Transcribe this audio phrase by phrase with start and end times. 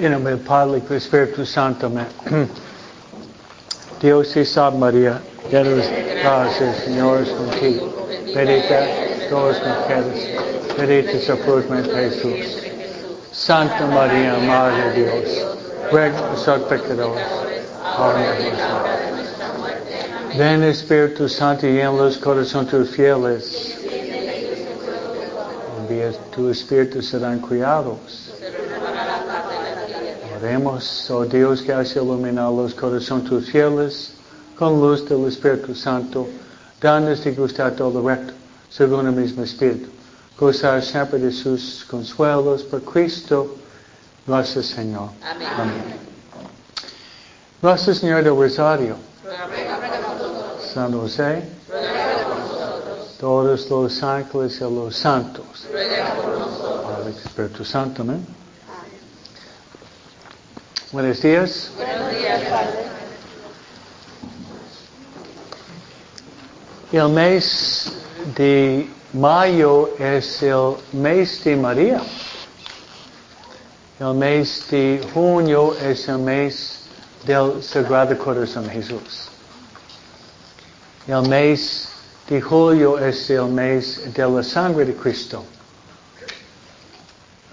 [0.00, 1.86] En nombre del Padre del Espíritu Santo.
[1.86, 2.06] Amén.
[4.00, 5.20] Dios y salve María,
[5.50, 8.06] llena de gracia, Señor es contigo.
[8.32, 8.86] Bendita
[9.28, 10.28] todas las mujeres,
[10.78, 12.62] bendito es el fruto Jesús.
[13.32, 15.46] Santa María, Madre de Dios,
[15.90, 17.26] ruega por nosotros pecadores,
[17.82, 20.38] ahora y en nuestra muerte.
[20.38, 23.76] Ven Espíritu Santo y llena los corazones tus fieles.
[25.80, 28.27] Envía tu Espíritu serán criados.
[30.38, 34.12] Oremos, oh Dios que has iluminado los corazones tus fieles
[34.56, 36.28] con luz del Espíritu Santo,
[36.80, 38.32] danos de gustar todo recto,
[38.70, 39.88] según el mismo Espíritu.
[40.38, 43.56] Gozar siempre de sus consuelos por Cristo,
[44.26, 45.10] nuestro Señor.
[45.22, 45.98] Amén.
[47.60, 48.94] Nuestro Señor del Rosario.
[50.72, 51.42] San José,
[53.18, 55.66] todos los ángeles y los santos.
[55.72, 56.82] Ruega por nosotros.
[56.84, 58.37] Padre, Espíritu Santo, amén.
[60.90, 61.70] Buenos días.
[66.90, 67.92] El mes
[68.34, 72.00] de mayo es el mes de María.
[74.00, 76.86] El mes de junio es el mes
[77.26, 79.28] del Sagrado Corazón de Jesús.
[81.06, 81.90] El mes
[82.30, 85.44] de julio es el mes de la sangre de Cristo.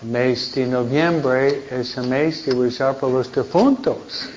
[0.01, 4.27] El mes de noviembre es el mes de rezar por los difuntos.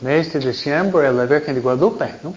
[0.00, 2.34] El mes de diciembre la Virgen de Guadalupe, ¿no?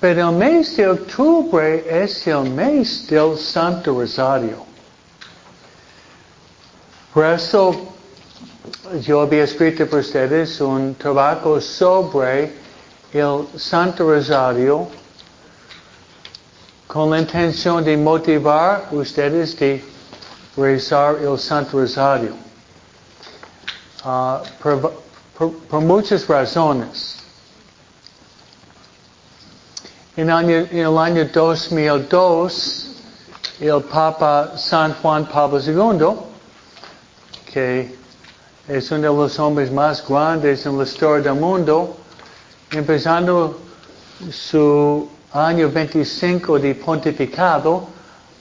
[0.00, 4.64] Pero el mes de octubre es el mes del Santo Rosario.
[7.12, 7.74] Por eso
[9.00, 12.52] yo había escrito para ustedes un trabajo sobre
[13.12, 14.86] el Santo Rosario
[16.88, 19.84] con la intención de motivar ustedes de
[20.56, 22.32] rezar el Santo Rosario.
[24.02, 27.16] Ah, por, muchas razones.
[30.16, 32.86] Año- en el año 2002,
[33.60, 36.16] el Papa San Juan Pablo II,
[37.52, 37.94] que
[38.66, 41.96] es uno de los hombres más grandes en la historia del mundo,
[42.72, 43.58] empezando
[44.32, 47.86] su año 25 de pontificado,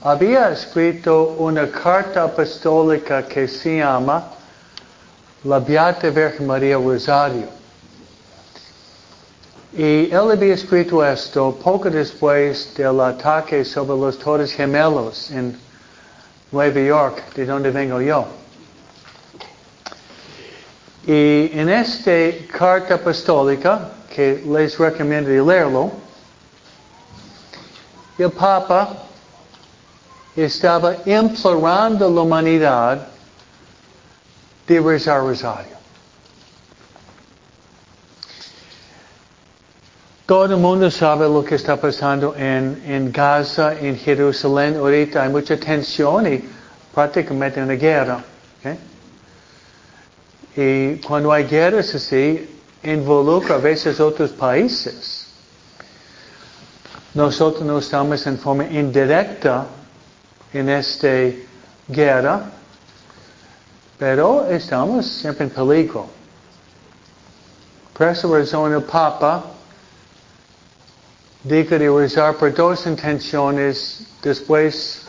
[0.01, 4.31] había escrito una carta apostólica que se llama
[5.43, 7.47] La Beata Virgen María Rosario.
[9.73, 15.57] Y él había escrito esto poco después del ataque sobre los Torres Gemelos en
[16.51, 18.25] Nueva York, de donde vengo yo.
[21.05, 22.11] Y en esta
[22.57, 26.06] carta apostólica, que les recomiendo leerlo,
[28.17, 28.89] el Papa
[30.35, 33.07] estaba implorando a la humanidad
[34.67, 35.77] de rezar rosario.
[40.27, 44.75] Todo el mundo sabe lo que está pasando en, Gaza, en Jerusalén.
[44.75, 46.43] Ahorita hay mucha tensión y
[46.93, 48.21] prácticamente una guerra.
[50.53, 55.16] Y cuando hay guerras así, involucra a veces otros países.
[57.17, 59.65] Nosotros no estamos en forma indirecta
[60.53, 61.07] en esta
[61.87, 62.51] guerra,
[63.97, 66.05] pero estamos siempre en peligro.
[67.97, 69.45] Por esa razón el Papa
[71.43, 75.07] dijo de rezar por dos intenciones después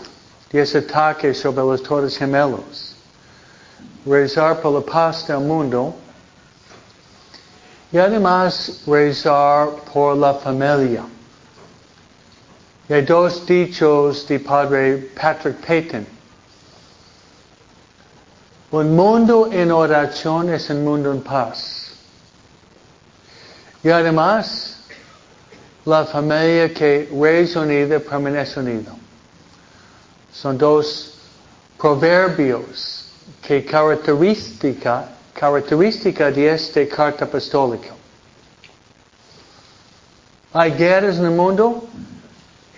[0.51, 2.97] de ese ataque sobre los Torres Gemelos.
[4.07, 5.95] Rezar por la paz del mundo
[7.93, 11.05] y además rezar por la familia.
[12.89, 16.07] Y hay dos dichos de Padre Patrick Payton.
[18.71, 21.93] Un mundo en oración es un mundo en paz.
[23.83, 24.79] Y además,
[25.85, 28.95] la familia que reza unida permanece unida.
[30.33, 31.15] Son dos
[31.79, 33.07] proverbios
[33.43, 37.95] que característica, característica de esta carta apostólica.
[40.53, 41.87] Hay guerras en el mundo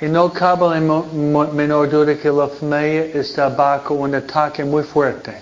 [0.00, 0.80] y no cabe la
[1.52, 5.34] menor duda que la familia está bajo un ataque muy fuerte.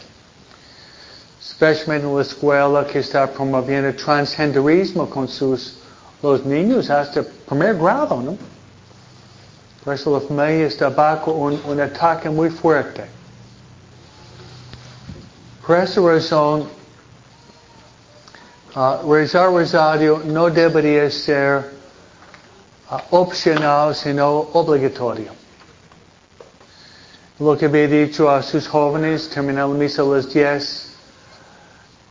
[1.41, 5.79] Especialmente en la escuela que está promoviendo transgenderismo con sus
[6.23, 8.37] los niños hasta primer grado, ¿no?
[9.85, 13.05] Por eso la familia está bajo un, un ataque muy fuerte.
[15.65, 16.69] Por esa razón,
[18.75, 21.78] ah, rezar rosario no debería ser
[23.11, 25.33] opcional, sino obligatorio.
[27.39, 30.89] lo que había dicho a sus jóvenes, terminar la misa a las 10.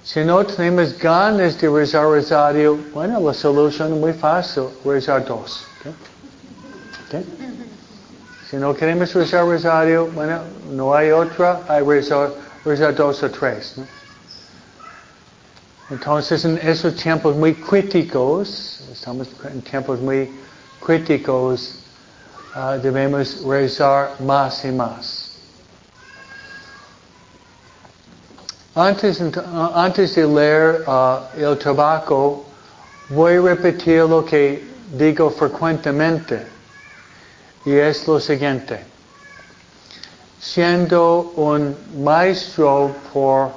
[0.03, 5.65] Si no tenemos ganas de rezar rosario, bueno, la solución es muy fácil, rezar dos.
[8.49, 10.39] Si no queremos rezar rosario, bueno,
[10.71, 12.31] no hay otra, hay rezar,
[12.63, 13.75] rezar dos o tres.
[15.89, 20.29] Entonces, en esos tiempos muy críticos, estamos en tiempos muy
[20.85, 21.79] críticos,
[22.53, 25.27] ah, debemos rezar más y más.
[28.75, 29.17] Antes,
[30.15, 32.45] de leer ah, el tabaco,
[33.09, 36.45] voy a repetir lo que digo frecuentemente.
[37.65, 38.79] Y es lo siguiente.
[40.39, 43.51] Siendo un maestro por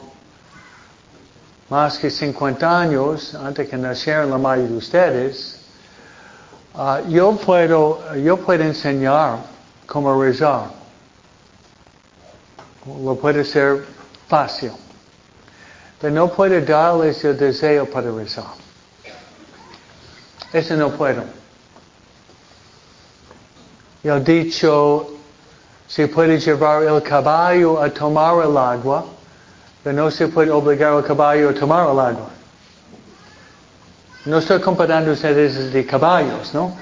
[1.69, 5.50] más que 50 años, antes que nacieran la mayoría de ustedes,
[6.75, 9.39] ah, yo, puedo, yo puedo enseñar
[9.87, 10.71] cómo rezar.
[13.03, 13.85] Lo puede ser
[14.29, 14.73] fácil.
[16.01, 18.45] Pero no puedo darles el deseo para rezar.
[20.53, 21.23] Eso no puedo.
[24.03, 25.09] El dicho,
[25.87, 29.05] se puede llevar el caballo a tomar el agua,
[29.83, 32.31] pero no se puede obligar al caballo a tomar el agua.
[34.27, 36.77] No estoy comparando ustedes de caballos, ¿no?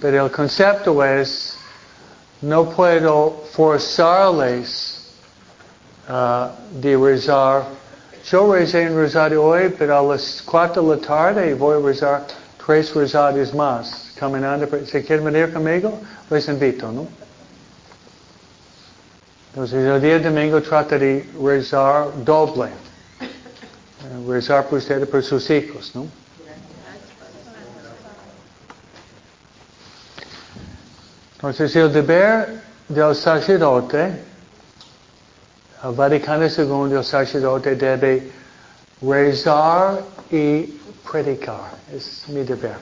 [0.00, 1.54] Pero el concepto es,
[2.40, 5.12] no puedo forzarles
[6.08, 7.64] ah, de rezar.
[8.24, 12.26] Yo recé en rosario hoy, pero a las 4 de la tarde voy a rezar
[12.64, 14.12] tres rosarios más.
[14.18, 16.00] Caminando, ¿se quieren venir conmigo?
[16.30, 17.06] Les invito, ¿no?
[19.52, 22.70] Entonces el día domingo trata de rezar doble.
[23.20, 26.06] Eh, Rezar por ustedes, por sus hijos, ¿no?
[31.40, 34.12] Entonces el deber del sacerdote,
[35.82, 38.30] el Vaticano II, el sacerdote debe
[39.00, 40.00] rezar
[40.30, 40.78] y
[41.10, 41.70] predicar.
[41.96, 42.76] Es mi deber.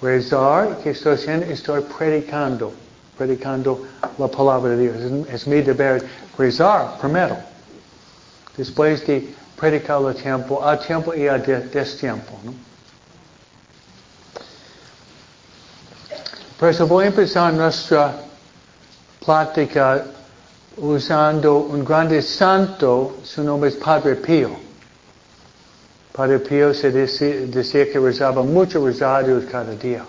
[0.00, 1.46] Rezar, que estoy haciendo?
[1.46, 2.72] Estoy predicando,
[3.16, 3.86] predicando
[4.18, 5.28] la palabra de Dios.
[5.32, 6.04] Es, mi deber
[6.36, 7.36] rezar primero.
[8.56, 12.36] Después de predicar el tiempo, a tiempo y a de- destiempo.
[12.42, 12.52] ¿no?
[16.62, 18.14] Por eso voy a empezar nuestra
[19.26, 20.04] plática
[20.76, 24.50] usando un grande santo, su nombre es Padre Pío.
[26.12, 30.04] Padre Pío se decía, que rezaba muchos rosarios cada día.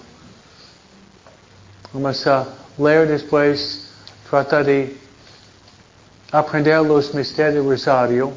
[1.92, 2.46] Vamos a
[2.78, 3.90] leer después,
[4.30, 4.96] tratar de
[6.32, 8.32] aprender los misterios del rosario.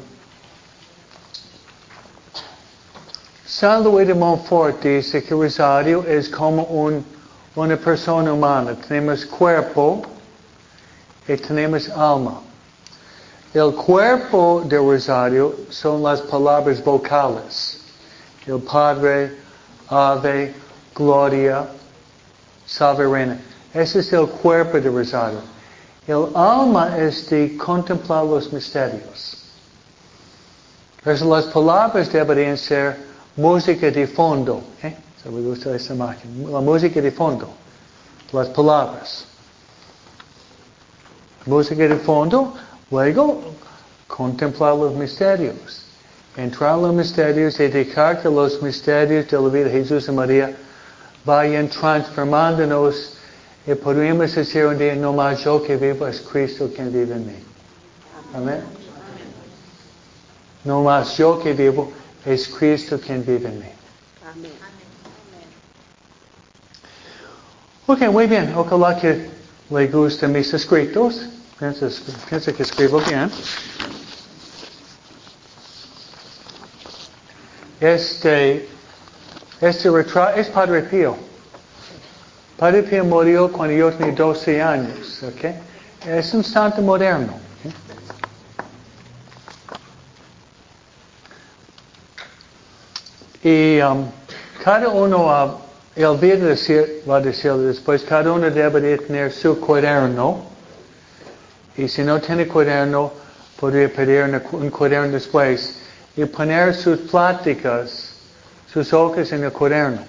[3.45, 7.16] San Luis de Montfort dice que el rosario es como un,
[7.57, 8.75] una persona humana.
[8.87, 10.03] Tenemos cuerpo
[11.27, 12.41] y tenemos alma.
[13.53, 17.79] El cuerpo del rosario son las palabras vocales.
[18.45, 19.35] El Padre,
[19.89, 20.53] Ave,
[20.93, 21.67] Gloria,
[22.65, 23.37] Salve.
[23.73, 25.41] Ese es el cuerpo del rosario.
[26.05, 29.43] El alma es de contemplar los misterios.
[31.03, 32.97] Eso las palabras deberían ser
[33.35, 34.61] música de fondo.
[34.83, 34.95] ¿eh?
[35.21, 36.51] Se me gusta esa imagen.
[36.51, 37.49] La música de fondo.
[38.31, 39.25] Las palabras.
[41.45, 42.53] Música de fondo.
[42.91, 43.41] Luego,
[44.07, 45.83] contemplar los misterios.
[46.35, 50.11] Entrar en los misterios y dejar que los misterios de la vida de Jesús y
[50.11, 50.55] María
[51.25, 53.17] vayan transformándonos
[53.67, 57.27] y podríamos decir un día, no más yo que vivo, es Cristo quien vive en
[57.27, 57.35] mí.
[58.33, 58.61] Amén.
[60.63, 61.91] No más yo que vivo,
[62.25, 63.71] es Cristo quien vive en mí.
[64.31, 64.66] Amén.
[67.89, 68.53] Ok, muy bien.
[68.53, 69.29] Ojalá que
[69.69, 71.21] le gusten mis escritos.
[71.57, 71.87] Pienso,
[72.27, 73.31] pienso que escribo bien.
[77.79, 78.67] Este,
[79.61, 81.15] este retrato es Padre Pío.
[82.57, 85.23] Padre Pío murió cuando yo tenía 12 años.
[85.23, 85.45] ok.
[86.05, 87.39] Es un santo moderno.
[87.63, 87.73] ok.
[93.45, 94.09] Y um,
[94.61, 95.66] cada uno, uh,
[95.97, 100.45] el vida decir, va a decirlo después, cada uno debe de tener su cuaderno.
[101.75, 103.11] Y si no tiene cuaderno,
[103.59, 105.79] podría pedir un cuaderno después
[106.15, 108.11] y poner sus pláticas,
[108.71, 110.01] sus hojas en el cuaderno.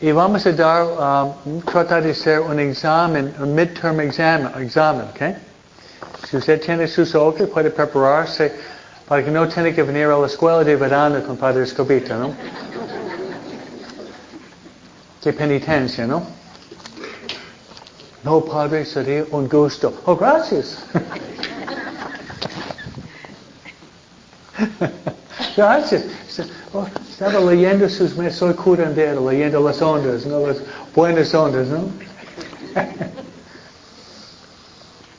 [0.00, 5.36] Y vamos a dar, um, tratar de hacer un examen, un midterm examen, examen, ¿ok?
[6.28, 8.52] Si usted tiene sus hojas, puede prepararse
[9.08, 12.34] para que no tenga que venir a la escuela de verano con Padre Escobita, ¿no?
[15.22, 16.26] Qué penitencia, ¿no?
[18.22, 20.02] No, padre, sería un gusto.
[20.04, 20.78] Oh, gracias.
[25.56, 26.04] gracias.
[26.72, 30.58] Oh, estaba leyendo sus soy curandero, leyendo las ondas, no las
[30.94, 31.88] buenas ondas, ¿no?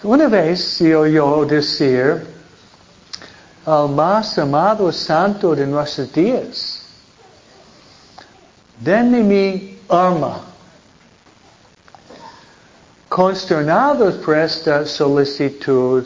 [0.04, 2.24] Una vez se oyó decir
[3.66, 6.82] al más amado santo de nuestros días,
[8.80, 10.42] denme mi arma.
[13.10, 16.06] Consternados por esta solicitud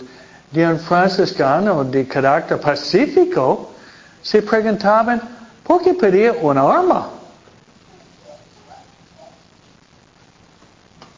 [0.51, 3.71] de un franciscano de carácter pacífico,
[4.21, 5.21] se preguntaban,
[5.63, 7.09] ¿por qué pedía una arma?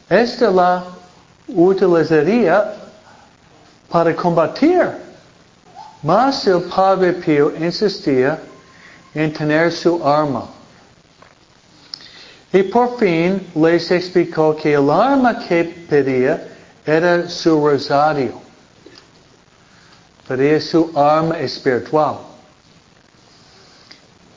[0.09, 0.83] Esta la
[1.47, 2.73] utilizaría
[3.89, 5.03] para combatir.
[6.03, 8.37] Mas el Padre Pío insistía
[9.13, 10.47] en tener su arma.
[12.53, 16.47] Y por fin les explicó que el arma que pedía
[16.85, 18.33] era su rosario.
[20.27, 22.17] Pedía su arma espiritual.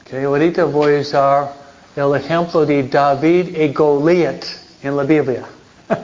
[0.00, 1.52] Okay, ahorita voy a usar
[1.94, 4.46] el ejemplo de David y Goliat
[4.82, 5.44] en la Biblia.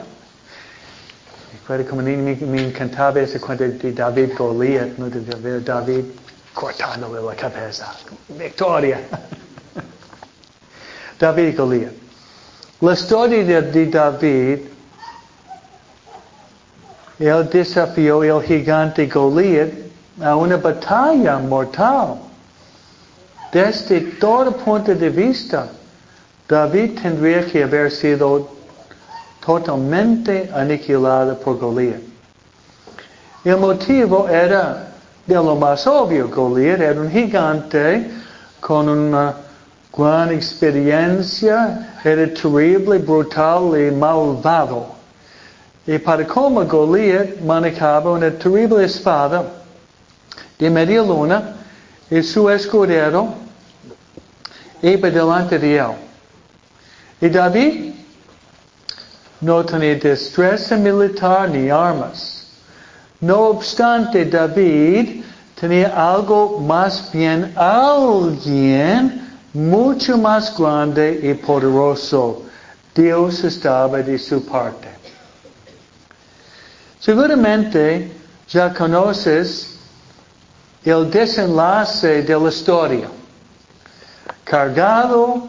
[1.51, 5.09] Recuerdo como me, me encantaba ese cuento de David Goliat, ¿no?
[5.09, 6.05] de David
[6.53, 7.91] cortándole la cabeza.
[8.29, 9.01] Victoria.
[11.19, 12.02] David y Goliat.
[12.83, 14.59] La historia de, David,
[17.17, 19.69] él desafió el gigante Goliat
[20.21, 22.17] a una batalla mortal.
[23.53, 25.69] Desde todo punto de vista,
[26.45, 28.49] David tendría que haber sido
[29.45, 32.01] totalmente aniquilado por Goliat.
[33.45, 34.91] El motivo era
[35.25, 36.27] de lo más obvio.
[36.27, 38.11] Goliat era un gigante
[38.59, 39.42] con una
[39.95, 44.87] gran experiencia, era terrible, brutal y malvado.
[45.85, 49.43] Y para como Goliat manejaba una terrible espada
[50.57, 51.55] de media luna
[52.09, 53.33] y su escudero
[54.81, 55.91] iba delante de él.
[57.21, 57.93] Y David
[59.41, 62.47] no tenía destreza militar ni armas.
[63.19, 65.23] No obstante, David
[65.59, 69.22] tenía algo más bien, alguien
[69.53, 72.43] mucho más grande y poderoso.
[72.95, 74.89] Dios estaba de su parte.
[76.99, 78.11] Seguramente
[78.49, 79.77] ya conoces
[80.83, 83.07] el desenlace de la historia.
[84.43, 85.47] Cargado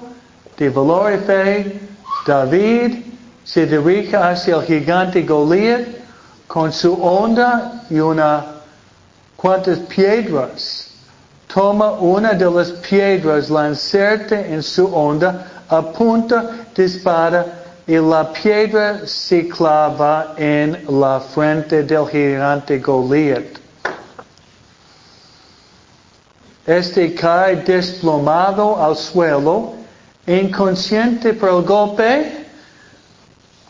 [0.56, 1.80] de valor y fe,
[2.26, 3.04] David
[3.44, 5.86] se dirige hacia el gigante Goliat
[6.46, 8.46] con su onda y una
[9.36, 10.83] cuantas piedras.
[11.54, 17.46] Toma una de las piedras, la inserta en su onda, apunta, dispara
[17.86, 23.44] y la piedra se clava en la frente del gigante Goliat.
[26.66, 29.74] Este cae desplomado al suelo,
[30.26, 32.48] inconsciente por el golpe,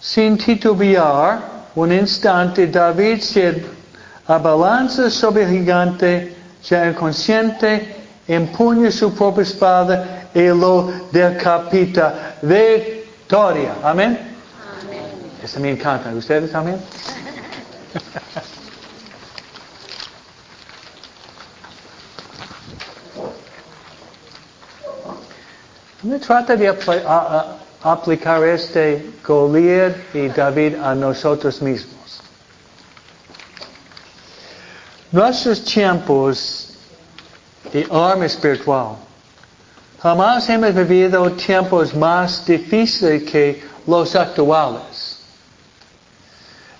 [0.00, 1.38] sin titubear,
[1.74, 3.62] un instante David se
[4.26, 6.33] abalanza sobre el gigante,
[6.68, 12.36] ya inconsciente, empuña su propia espada y lo decapita.
[12.42, 13.76] Victoria.
[13.82, 14.18] Amén.
[14.82, 15.00] Amén.
[15.42, 16.10] Eso me encanta.
[16.14, 16.78] ¿Ustedes también?
[26.04, 31.93] Me trata de apl a, a, aplicar este Goliat y David a nosotros mismos.
[35.14, 36.70] Nuestros tiempos
[37.72, 38.96] de arma espiritual.
[40.02, 45.20] Jamás hemos vivido tiempos más difíciles que los actuales.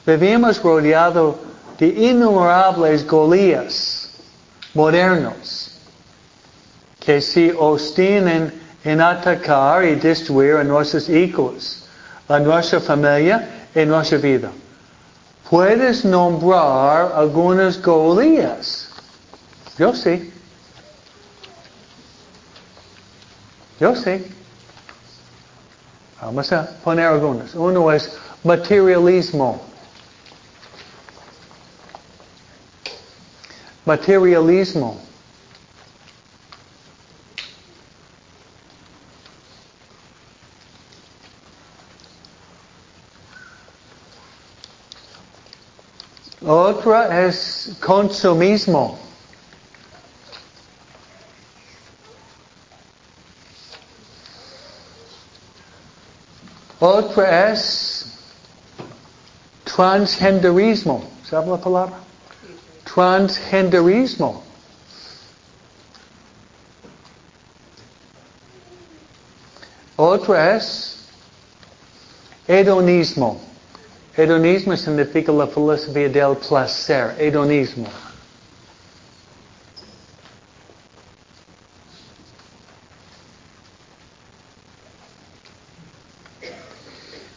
[0.05, 1.37] Vivimos rodeados
[1.79, 4.11] de innumerables Golías
[4.75, 5.71] modernos
[6.99, 11.85] que se obstinan en atacar y destruir a nuestros hijos,
[12.27, 14.51] a nuestra familia y nuestra vida.
[15.55, 18.89] Puedes nombrar algunos Golías.
[19.79, 20.33] Yo sí.
[23.79, 24.27] Yo sí.
[26.21, 27.55] Vamos a poner algunos.
[27.55, 29.63] Uno es materialismo.
[33.85, 35.01] Materialismo.
[46.47, 48.99] Otra es consumismo.
[56.81, 58.07] Otra es
[59.65, 61.03] transgenderismo.
[61.29, 61.97] ¿Sabe la palabra?
[62.85, 64.43] Transgenderismo.
[69.97, 71.07] Otro es
[72.47, 73.41] hedonismo.
[74.17, 77.17] Hedonismo significa la filosofía del placer.
[77.19, 77.89] Hedonismo.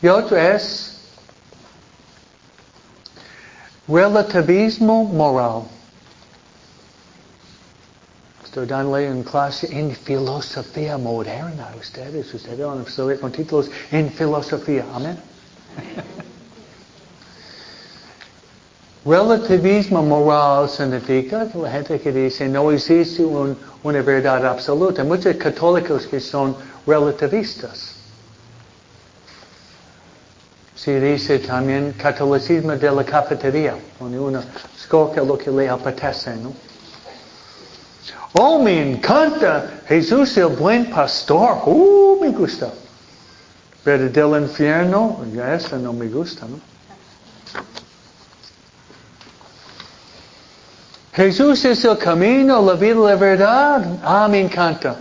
[0.01, 0.99] Y otro es
[3.87, 5.63] relativismo moral.
[8.43, 12.31] Estoy dándole en clase en filosofía moderna a ustedes.
[12.31, 14.85] Ustedes van a con títulos en filosofía.
[14.93, 15.17] Amén.
[19.07, 25.01] Relativismo moral significa la gente que dice no existe un- una verdad absoluta.
[25.05, 26.53] Muchos católicos que son
[26.85, 27.93] relativistas.
[30.75, 34.43] Se dice también catolicismo de la cafetería, donde uno
[34.77, 36.51] escoge lo que le apetece, ¿no?
[38.33, 41.59] Oh, me encanta Jesús el buen pastor.
[41.65, 42.69] Uh, me gusta.
[43.85, 46.59] Pero del infierno, ya esa no me gusta, ¿no?
[51.17, 53.97] Jesús es el camino, la vida, la verdad.
[54.03, 54.97] Ah, me encanta.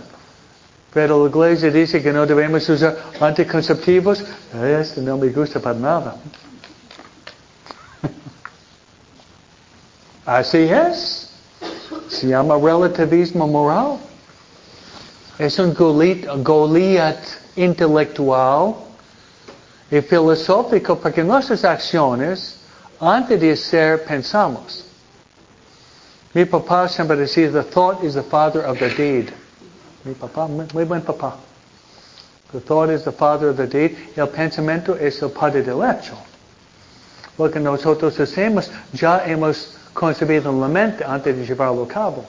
[0.91, 4.23] Pero la iglesia dice que no debemos usar anticonceptivos.
[4.51, 6.15] Esto no me gusta para nada.
[10.25, 11.29] Así es.
[12.09, 13.99] Se llama relativismo moral.
[15.37, 17.19] Es un Goliat,
[17.57, 18.73] intelectual
[19.91, 22.55] y filosófico porque nuestras acciones,
[22.99, 24.86] antes de hacer, pensamos.
[26.37, 29.33] Mi papá siempre decía, the thought is the father of the deed.
[30.05, 31.33] Mi papá, muy, buen papá.
[32.51, 33.97] The thought is the father of the deed.
[34.15, 36.15] El pensamiento es el padre del hecho.
[37.39, 42.23] Lo que nosotros hacemos, ya hemos concebido en la mente antes de llevarlo a cabo.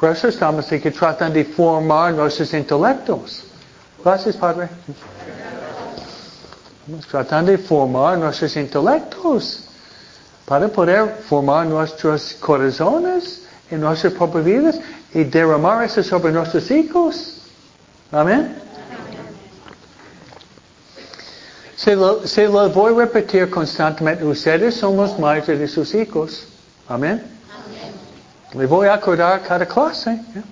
[0.00, 3.44] Por eso estamos aquí tratando de formar nuestros intelectos.
[4.02, 4.70] Gracias, Padre.
[6.80, 9.67] Estamos tratando de formar nuestros intelectos
[10.48, 14.80] para poder formar nuestros corazones y nuestras propias vidas
[15.12, 17.42] y derramar eso sobre nuestros hijos.
[18.10, 18.56] Amén.
[21.76, 24.24] Se lo, se lo voy a repetir constantemente.
[24.24, 26.48] Ustedes son los maestros de sus hijos.
[26.88, 27.22] Amén.
[28.54, 30.12] Le voy a acordar cada clase.
[30.12, 30.42] ¿eh?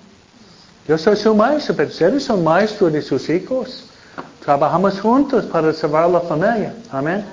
[0.87, 3.85] Yo soy su maestro, pero ustedes son maestros de sus hijos.
[4.45, 6.75] Trabajamos juntos para salvar la familia.
[6.93, 7.25] Amén.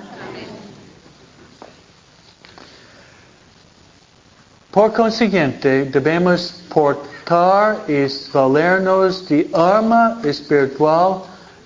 [4.74, 11.22] Por consiguiente, debemos portar y valernos de arma espiritual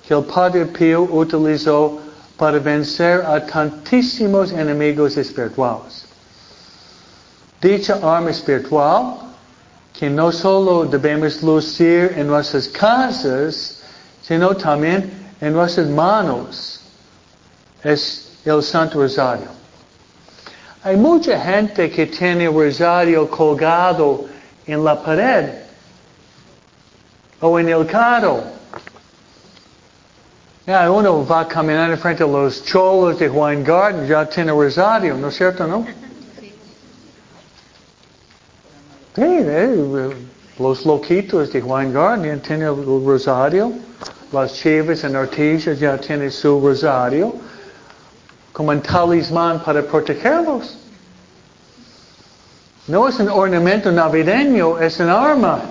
[0.06, 2.00] que el Padre Pío utilizó
[2.36, 6.04] para vencer a tantísimos enemigos espirituales.
[7.62, 9.14] Dicha arma espiritual,
[9.94, 13.80] que no solo debemos lucir en nuestras casas,
[14.20, 16.80] sino también en nuestras manos,
[17.82, 19.57] es el Santo Rosario.
[20.84, 24.26] Hay mucha gente que tiene el rosario colgado
[24.66, 25.48] en la pared
[27.40, 28.44] o en el carro.
[30.66, 35.28] Ya uno va caminando frente a los cholos de Juan Garden, ya tiene rosario, ¿no
[35.28, 35.84] es cierto, no?
[39.16, 40.10] Sí, eh,
[40.58, 43.72] los loquitos de Juan Garden ya tienen el rosario.
[44.30, 47.34] Las chivas en Artesia ya tienen su rosario
[48.58, 50.76] como un talismán para protegerlos.
[52.88, 55.62] No es un ornamento navideño, es un arma.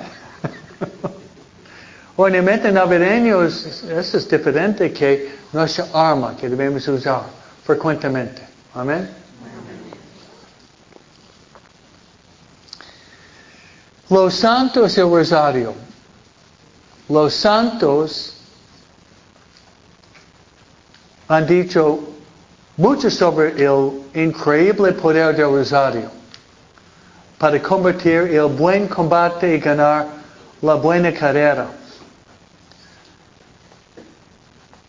[2.15, 7.23] ornamento navideño es, es, diferente que nuestra arma que debemos usar
[7.65, 8.41] frecuentemente.
[8.73, 9.09] Amén.
[14.09, 15.73] Los santos el rosario.
[17.09, 18.37] Los santos
[21.27, 22.13] han dicho
[22.77, 26.11] mucho sobre el increíble poder del rosario
[27.39, 30.07] para convertir el buen combate y ganar
[30.61, 31.67] la buena carrera.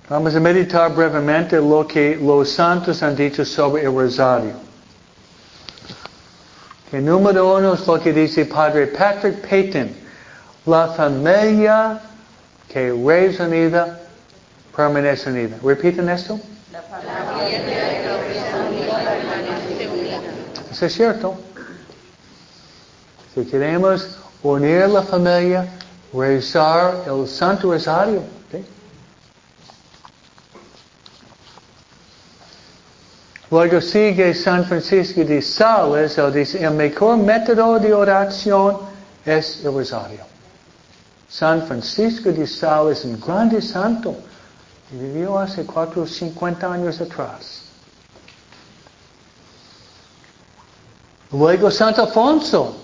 [0.09, 4.55] Vamos a meditar brevemente lo que los santos han dicho sobre el rosario.
[6.91, 9.91] Que número uno es lo que dice Padre Patrick Payton.
[10.65, 12.01] La familia
[12.69, 14.01] que reza unida
[14.75, 15.57] permanece unida.
[15.63, 16.41] ¿Repiten esto?
[20.71, 21.35] Eso es cierto.
[23.35, 25.67] Si queremos unir la familia,
[26.13, 28.23] rezar el Santo Rosario.
[28.53, 28.65] ¿sí?
[33.51, 38.79] Luego sigue San Francisco de Sales, él dice, el mejor método de oración
[39.25, 40.21] es el rosario.
[41.29, 44.17] San Francisco de Sales, un grande santo,
[44.91, 47.63] vivió hace 450 años atrás.
[51.31, 52.77] Luego Santo Alfonso,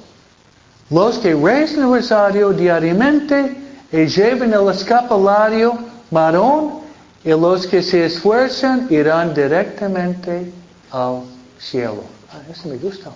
[0.90, 3.56] los que rezan el rosario diariamente
[3.90, 5.78] y llevan el escapulario
[6.10, 6.80] marrón
[7.24, 10.52] y los que se esfuerzan irán directamente
[10.90, 11.22] al
[11.58, 12.04] cielo.
[12.30, 13.10] Ah, eso me gusta.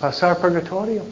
[0.00, 1.04] Pasar purgatorio.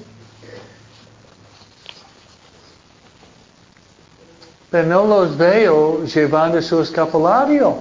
[4.70, 7.76] Pero no los veo llevando su escapulario.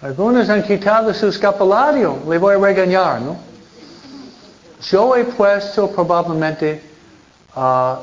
[0.00, 2.18] Algunos han quitado su escapulario.
[2.28, 3.36] Le voy a regañar, ¿no?
[4.80, 6.80] Yo he puesto probablemente
[7.56, 7.96] uh,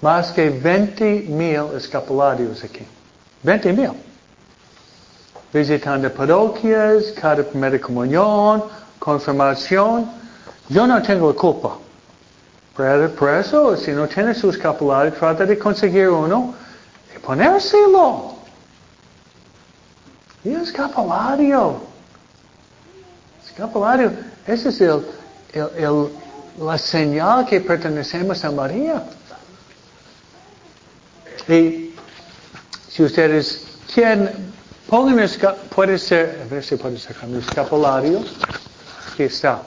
[0.00, 2.86] más que 20 mil escapularios aquí.
[3.42, 3.92] 20 mil.
[5.52, 8.64] Visitando parroquias, cada primera comunión,
[8.98, 10.08] confirmación.
[10.68, 11.83] Yo no tengo culpa.
[12.76, 16.54] Por eso, si no tiene su escapulario, trata de conseguir uno
[17.14, 18.34] y ponérselo.
[20.42, 21.80] Y escapulario.
[23.46, 24.12] Escapulario.
[24.46, 25.06] Ese es el,
[25.52, 26.08] el, el,
[26.58, 29.04] la señal que pertenecemos a María.
[31.46, 31.94] Y
[32.88, 34.52] si ustedes quieren,
[34.88, 35.28] pongan
[35.72, 38.24] puede ser, a ver si puede sacar mi escapulario.
[39.12, 39.62] Aquí está.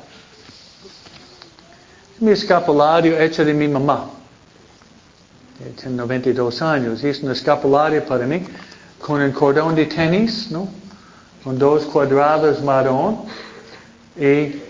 [2.19, 4.09] Mi escapulario hecho de mi mamá.
[5.79, 7.03] Tiene 92 años.
[7.03, 8.43] Es un escapulario para mí
[8.99, 10.67] con un cordón de tenis, ¿no?
[11.43, 13.19] Con dos cuadrados marrón
[14.19, 14.61] y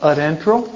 [0.00, 0.68] adentro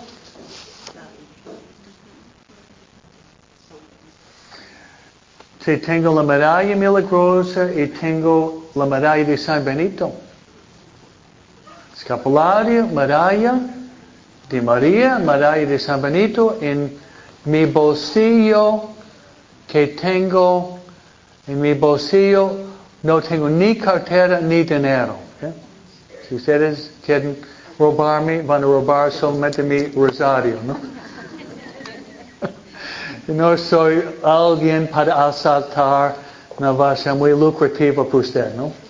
[5.65, 10.13] Si tengo la medalla milagrosa y tengo la medalla de San Benito.
[11.97, 13.61] Escapulario, medalla
[14.53, 16.95] de María, medalla de San Benito en
[17.47, 18.91] mi bolsillo
[19.67, 20.79] que tengo,
[21.47, 22.53] en mi bolsillo
[23.03, 25.17] no tengo ni cartera ni dinero.
[26.29, 27.39] Si ustedes quieren
[27.79, 30.77] robarme, van a robar solamente mi rosario, ¿no?
[33.35, 36.15] no soy alguien para asaltar,
[36.59, 38.82] no va a ser muy lucrativo para usted, ¿no?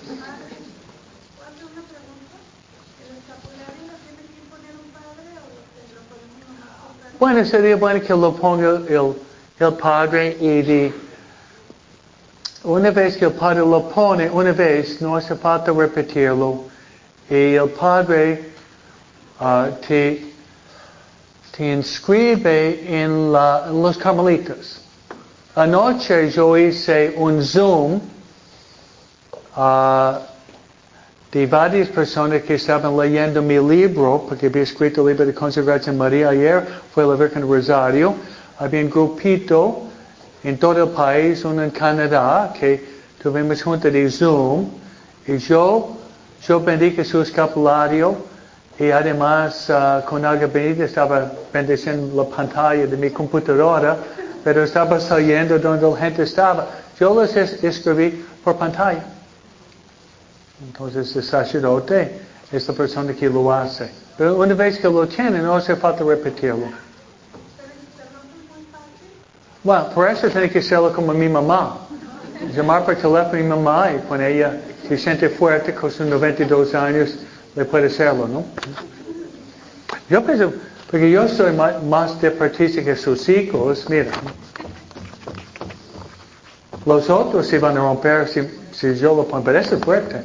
[7.23, 9.15] Bueno, sería bueno que lo ponga el,
[9.61, 10.93] el padre y de,
[12.65, 16.65] una vez que el padre lo pone, una vez, no hace falta repetirlo,
[17.31, 18.51] y el padre
[19.39, 20.33] uh, te
[21.57, 24.81] te inscribe en, la, en, los carmelitas.
[25.55, 28.01] Anoche yo hice un Zoom
[29.57, 30.19] uh,
[31.33, 35.97] de varias personas que estaban leyendo mi libro, porque había escrito el libro de consagración
[35.97, 38.15] María ayer, fue la Virgen Rosario.
[38.59, 39.85] Había un grupito
[40.45, 42.85] en todo el país, uno en Canadá, que
[43.23, 44.67] tuvimos junto de Zoom,
[45.27, 45.97] y yo,
[46.47, 48.15] yo bendije su escapulario,
[48.79, 53.97] y además uh, con algo bendita estaba bendiciendo la pantalla de mi computadora,
[54.45, 56.67] pero estaba saliendo donde la gente estaba.
[57.01, 59.12] Yo los escribí por pantalla.
[60.63, 62.21] Entonces el sacerdote
[62.51, 63.91] es la persona que lo hace.
[64.17, 66.67] Pero una vez que lo tiene, no hace falta repetirlo.
[69.65, 71.79] Bueno, por eso tiene que hacerlo como mi mamá.
[72.55, 76.75] Llamar por teléfono a mi mamá y cuando ella se siente fuerte con sus 92
[76.75, 77.19] años,
[77.55, 78.45] le puede hacerlo, ¿no?
[80.11, 80.53] Yo pienso,
[80.91, 84.11] porque yo soy más, deportista que sus hijos, mira.
[86.85, 88.41] Los otros se van a romper si,
[88.73, 90.23] si yo lo pongo, pero eso es fuerte.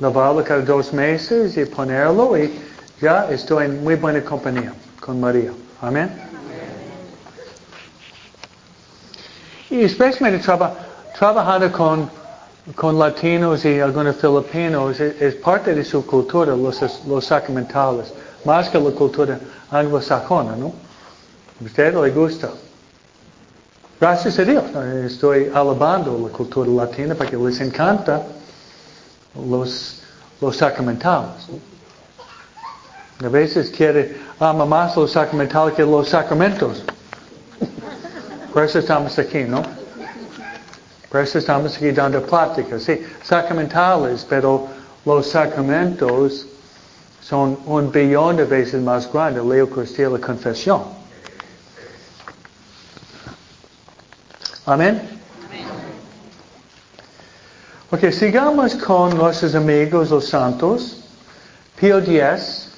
[0.00, 2.58] Lavarlo cada dos meses y ponerlo y
[3.00, 5.52] ya estoy en muy buena compañía con María.
[5.80, 6.10] Amén.
[9.70, 10.74] Y especialmente traba,
[11.16, 12.20] trabajando con
[12.74, 18.12] con latinos y algunos filipinos es, es, parte de su cultura, los, los sacramentales,
[18.44, 19.38] más que la cultura
[19.70, 20.66] anglosajona, ¿no?
[21.60, 22.50] A usted le gusta.
[24.00, 24.64] Gracias a Dios,
[25.04, 28.22] estoy alabando la cultura latina porque les encanta
[29.34, 30.02] los,
[30.52, 31.48] sacramentales.
[33.22, 36.82] A veces quiere, ama más los sacramentales que los sacramentos.
[38.52, 39.62] Por eso estamos aquí, ¿no?
[41.10, 44.68] Por eso estamos aquí dando pláticas, sí, sacramentales, pero
[45.04, 46.46] los sacramentos
[47.20, 50.82] son un billón de veces más grande, la Eucaristía y la confesión.
[54.66, 55.19] Amén.
[57.92, 60.98] Ok, sigamos con nuestros amigos los santos.
[61.74, 62.68] Pío X.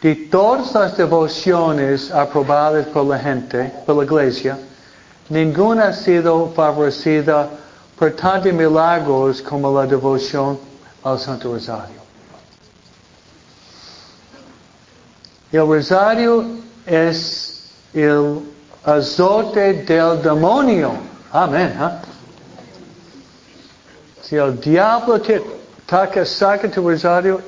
[0.00, 4.58] De todas las devociones aprobadas por la gente, por la iglesia,
[5.28, 7.48] ninguna ha sido favorecida
[7.96, 10.58] por tantos milagros como la devoción
[11.04, 12.02] al Santo Rosario.
[15.52, 16.46] El rosario
[16.84, 18.40] es el
[18.82, 20.94] azote del demonio.
[21.30, 21.76] Amén.
[21.78, 22.00] ¿ah?
[24.32, 25.42] Si el diablo te
[25.84, 27.42] ataca, saca tu rosario,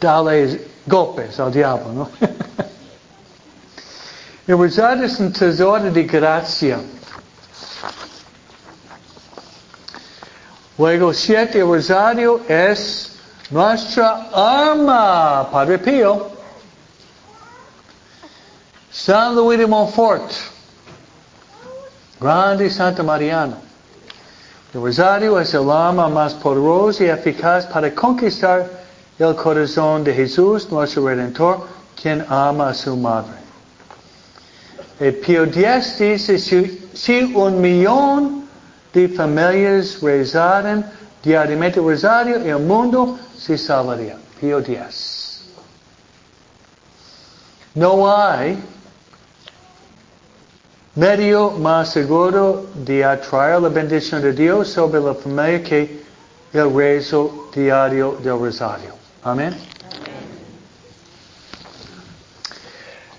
[0.00, 2.08] dale golpes al diablo, ¿no?
[4.46, 6.80] el rosario es un tesoro de gracia.
[10.78, 13.18] Luego, siete, el rosario es
[13.50, 16.30] nuestra arma, Padre Pío.
[18.90, 20.32] San Luis de Montfort,
[22.18, 23.68] grande Santa Mariana.
[24.72, 28.68] El rosario es el arma más poderosa y eficaz para conquistar
[29.18, 31.66] el corazón de Jesús, nuestro Redentor,
[32.00, 33.40] quien ama a su madre.
[35.00, 38.48] El Pío X dice, si, si un
[38.92, 40.88] de familias rezaran
[41.22, 44.16] diariamente el rosario, el mundo se salvaría.
[44.40, 45.42] Pío X.
[47.74, 48.56] No hay
[50.94, 56.02] medio más seguro de atraer la bendición de Dios sobre la familia que
[56.52, 58.94] el rezo diario del rosario.
[59.22, 59.56] Amén.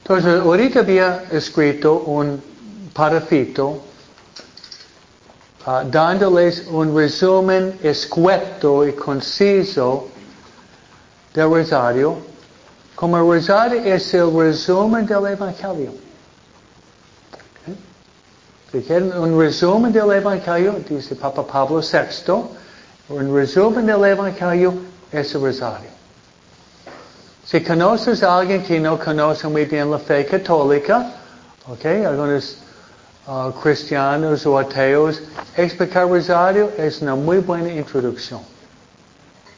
[0.02, 2.42] Entonces, ahorita había escrito un
[2.94, 3.82] parafito
[5.66, 10.10] uh, dándoles un resumen escueto y conciso
[11.34, 12.18] del rosario,
[12.96, 15.94] como el rosario es el resumen del Evangelio.
[18.74, 22.48] Un resumen del Evangelio, dice Papa Pablo VI,
[23.10, 24.74] un resumen del Evangelio
[25.12, 25.90] es el rosario.
[27.46, 31.12] Si conoces a alguien que no conoce muy bien la fe católica,
[31.68, 32.60] ok, algunos
[33.28, 35.22] uh, cristianos o ateos,
[35.58, 38.40] explicar rosario es una muy buena introducción.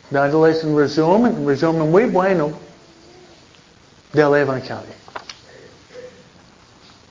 [0.10, 2.52] Dándoles un resumen, un resumen muy bueno
[4.12, 4.95] del Evangelio.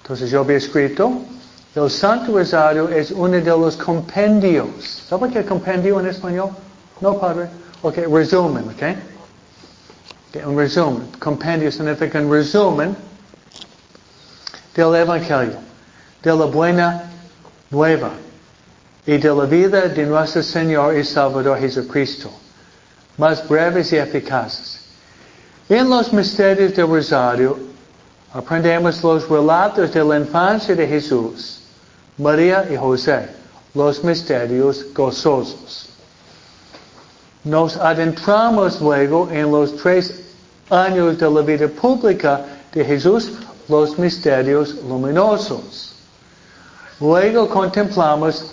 [0.02, 1.22] Entonces yo había escrito,
[1.74, 5.04] el Santo Rosario es uno de los compendios.
[5.08, 6.50] ¿Sabe qué compendio en español?
[7.00, 7.48] No, padre.
[7.82, 8.72] Ok, resumen, ok.
[8.72, 8.96] okay
[10.40, 11.08] un resumen.
[11.18, 12.96] Compendio significa un resumen
[14.74, 15.58] del Evangelio,
[16.22, 17.10] de la buena
[17.70, 18.10] nueva
[19.06, 22.30] y de la vida de nuestro Señor y Salvador Jesucristo,
[23.18, 24.80] más breves y eficaces.
[25.68, 27.58] En los misterios del Rosario
[28.32, 31.61] aprendemos los relatos de la infancia de Jesús,
[32.18, 33.26] María y José,
[33.74, 35.88] los misterios gozosos.
[37.42, 40.20] Nos adentramos luego en los tres
[40.68, 43.32] años de la vida pública de Jesús,
[43.66, 45.94] los misterios luminosos.
[47.00, 48.44] Luego contemplamos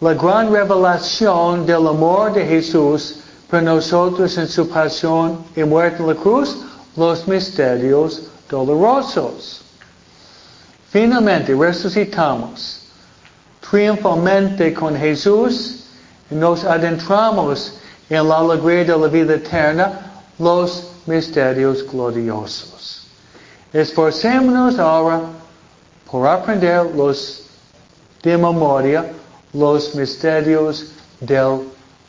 [0.00, 3.16] la gran revelación del amor de Jesús
[3.50, 6.56] por nosotros en su pasión y muerte en la cruz,
[6.96, 9.60] los misterios dolorosos.
[10.90, 12.85] Finalmente resucitamos
[13.70, 15.84] triunfalmente con Jesús
[16.30, 17.74] nos adentramos
[18.08, 23.06] en la alegría de la vida eterna, los misterios gloriosos.
[23.72, 25.20] Esforcémonos ahora
[26.10, 27.42] por aprender los
[28.22, 29.12] de memoria
[29.52, 30.86] los misterios
[31.20, 31.62] del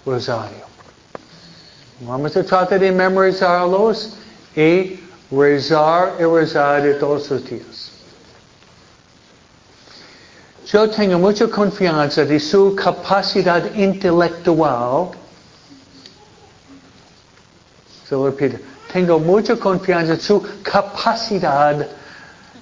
[0.06, 0.66] rosario.
[2.02, 4.14] Vamos a tratar de memorizarlos
[4.56, 5.00] y
[5.32, 7.97] rezar y rezar todos los días.
[10.72, 15.12] Yo tengo mucha confianza de su capacidad intelectual.
[18.08, 18.58] Se lo repito.
[18.92, 21.88] Tengo mucha confianza en su capacidad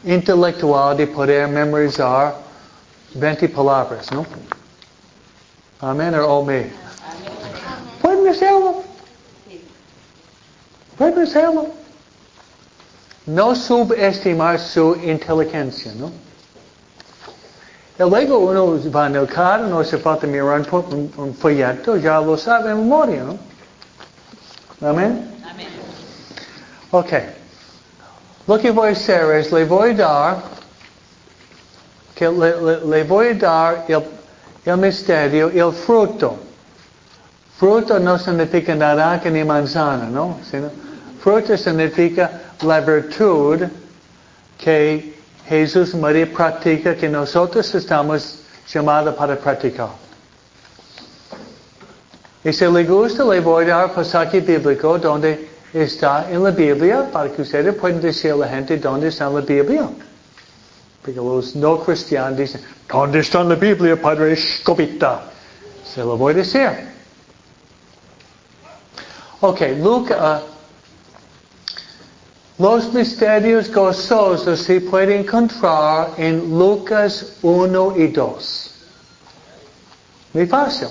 [0.04, 2.36] intelectual de poder memorizar
[3.16, 4.24] 20 palabras, ¿no?
[5.82, 6.72] Amén o oh, amén.
[8.02, 8.84] ¿Pueden hacerlo?
[10.96, 11.68] ¿Pueden hacerlo?
[13.26, 16.25] No subestimar su inteligencia, ¿no?
[17.98, 22.38] Luego uno va en el carro, no hace falta mirar un, un folleto, ya lo
[22.38, 23.38] sabe en memoria, ¿no?
[24.90, 25.32] Amén.
[25.50, 25.68] Amén.
[26.92, 27.14] Ok.
[28.48, 30.38] Lo que voy a hacer es, le voy a dar,
[32.14, 34.04] que le, le- le voy a dar el,
[34.66, 36.38] el misterio, el fruto.
[37.58, 40.40] Fruto no significa naranja ni manzana, ¿no?
[40.52, 40.70] Sino,
[41.22, 43.62] fruto significa la virtud
[44.58, 45.15] que
[45.48, 49.90] Jesús María practica, que nosotros estamos llamada para practicar.
[52.44, 57.10] Y si le gusta, le voy a dar pasaje bíblico donde está en la Biblia
[57.12, 59.90] para que ustedes puedan decir a la gente dónde está en la Biblia.
[61.02, 65.24] Porque los no cristianos dicen, ¿dónde está la Biblia, Padre Escobita?
[65.84, 66.70] Se lo voy a decir.
[69.42, 70.42] Ok, Luca,
[72.58, 78.72] los misterios gozosos se pueden encontrar en Lucas 1 y 2.
[80.34, 80.88] Muy fácil.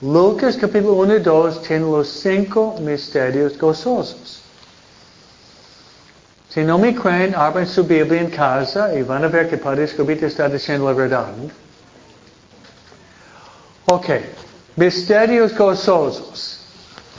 [0.00, 4.42] Lucas capítulo 1 y 2 tiene los cinco misterios gozosos.
[6.48, 9.84] Si no me creen, abren su Biblia en casa y van a ver que Padre
[9.84, 11.32] Escobita está diciendo la verdad.
[13.86, 14.06] Ok,
[14.76, 16.61] misterios gozosos.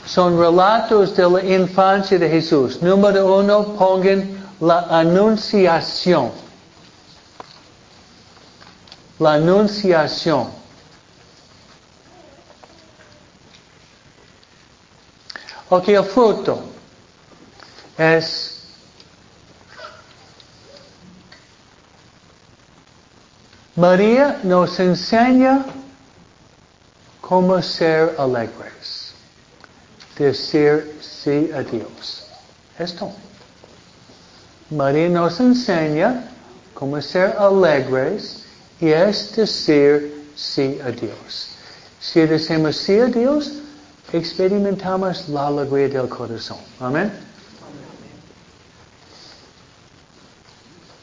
[0.06, 2.82] Son relatos de la infancia de Jesús.
[2.82, 6.30] Número uno, pongan la anunciación.
[9.18, 10.48] La anunciación.
[15.70, 16.62] Ok, el fruto
[17.96, 18.54] es
[23.76, 25.64] María nos enseña
[27.20, 28.93] cómo ser alegres.
[30.18, 32.26] Decir sí a Dios.
[32.78, 33.12] Esto.
[34.70, 36.28] María nos enseña
[36.72, 38.44] cómo ser alegres
[38.80, 41.48] y es decir sí a Dios.
[42.00, 43.52] Si decimos sí a Dios,
[44.12, 46.58] experimentamos la alegría del corazón.
[46.80, 47.12] Amén.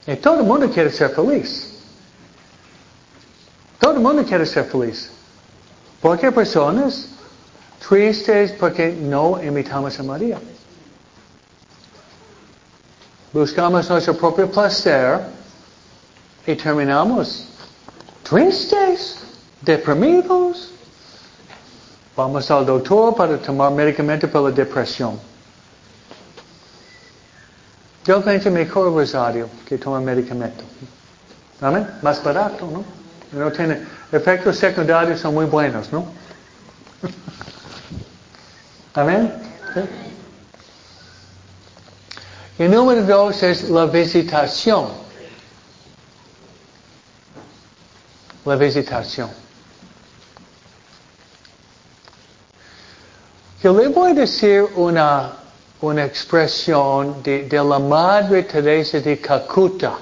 [0.08, 1.72] Y todo el mundo quiere ser feliz.
[3.80, 5.10] Todo el mundo quiere ser feliz.
[6.02, 7.08] Porque hay personas
[7.88, 10.40] tristes porque no imitamos a María.
[13.34, 15.22] Buscamos nuestro propio placer
[16.46, 17.48] y terminamos
[18.24, 19.18] tristes,
[19.62, 20.72] deprimidos.
[22.16, 25.18] Vamos al doctor para tomar medicamento para la depresión.
[28.06, 30.64] Yo pienso mejor rosario que tomar medicamento.
[31.62, 31.88] Amén.
[32.02, 32.84] Más barato, ¿no?
[33.40, 36.06] No tiene efectos secundarios son muy buenos, ¿no?
[38.94, 39.32] Amén.
[42.60, 44.90] Y número dos es la visitación.
[48.46, 49.30] La visitación.
[53.64, 55.34] Yo le voy a decir una,
[55.82, 59.98] una expresión de, de la Madre Teresa de Calcuta.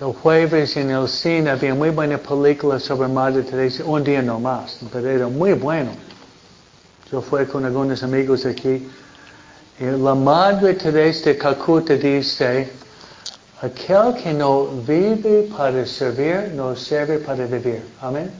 [0.00, 4.40] El jueves en el cine había muy buena película sobre Madre Teresa, un día no
[4.40, 5.92] más, pero era muy bueno.
[7.12, 8.88] Yo fui con algunos amigos aquí.
[9.78, 12.72] Y la Madre Teresa de Calcuta dice,
[13.62, 17.82] aquel que no vive para servir, no sirve para vivir.
[18.00, 18.32] Amén.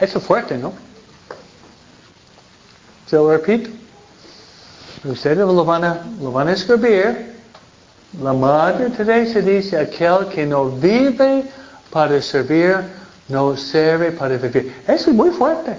[0.00, 0.72] Eso es fuerte, ¿no?
[3.06, 3.70] Se lo repito.
[5.04, 7.32] Ustedes lo van a, lo van a escribir.
[8.20, 11.44] La Madre Teresa dice, aquel que no vive
[11.90, 12.76] para servir,
[13.28, 14.74] no sirve para vivir.
[14.86, 15.76] Eso es muy fuerte.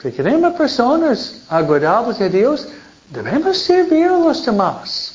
[0.00, 2.68] Si queremos personas agradables a Dios,
[3.10, 5.14] debemos servir a los demás.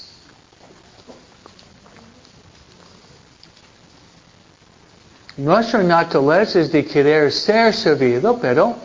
[5.38, 8.75] Nuestra naturaleza es de querer ser servido, pero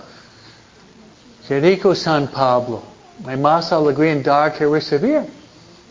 [1.47, 2.83] que dijo San Pablo,
[3.27, 5.23] hay más alegría en dar que recibir.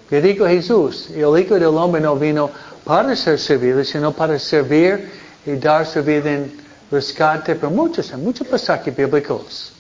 [0.10, 2.52] Que dijo Jesús, el Hijo del Hombre no vino
[2.84, 5.12] para ser servido, sino para servir
[5.46, 9.74] y dar su vida en rescate por muchos, en muchos pasajes bíblicos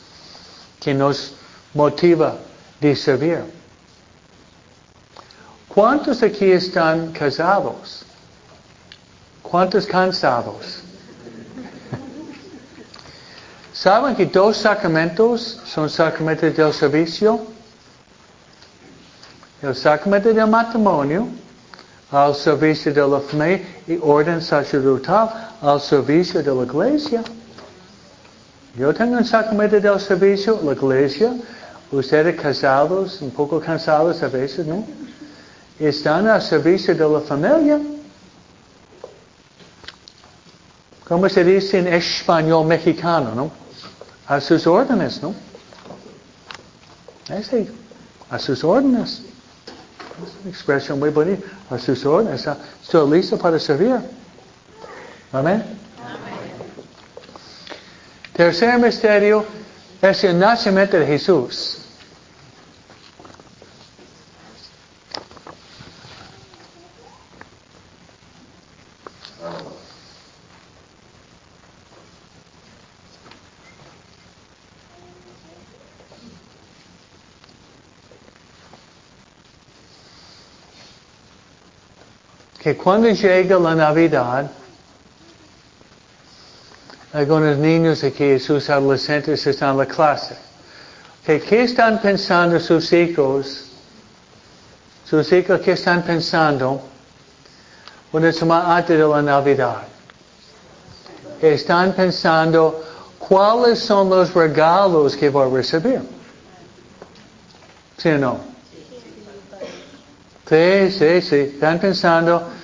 [0.80, 1.34] que nos
[1.74, 2.36] motiva
[2.80, 3.44] de servir.
[5.68, 8.04] ¿Cuántos aquí están casados?
[9.44, 10.85] ¿Cuántos cansados?
[13.86, 17.40] ¿Saben que dos sacramentos son sacramentos del servicio?
[19.62, 21.28] El sacramento del matrimonio
[22.10, 25.30] al servicio de la familia y orden sacerdotal
[25.62, 27.24] al servicio de la iglesia.
[28.76, 31.36] Yo tengo un sacramento del servicio, la iglesia,
[31.92, 34.84] ustedes casados, un poco cansados a veces, ¿no?
[35.80, 37.80] Están al servicio de la familia.
[41.08, 43.65] ¿Cómo se dice en español mexicano, no?
[44.28, 45.34] A sus órdenes, ¿no?
[47.30, 47.68] Ese,
[48.30, 49.22] a sus órdenes.
[50.26, 51.46] Es una expresión muy bonita.
[51.70, 52.48] A sus órdenes.
[52.82, 53.98] Estoy listo para servir.
[55.32, 55.64] Amén.
[58.34, 59.46] Tercer misterio
[60.02, 61.85] es el nacimiento de Jesús.
[82.66, 84.50] Que cuando llega la Navidad,
[87.14, 90.36] algunos niños aquí, sus adolescentes están en la clase.
[91.24, 93.66] ¿Qué están pensando sus hijos?
[95.08, 96.82] Sus hijos, ¿qué están pensando
[98.12, 99.84] una semana antes de la Navidad?
[101.40, 102.84] Están pensando
[103.20, 106.02] cuáles son los regalos que voy a recibir.
[107.96, 108.40] ¿Sí o no?
[110.50, 111.36] Sí, sí, sí.
[111.36, 112.55] Están pensando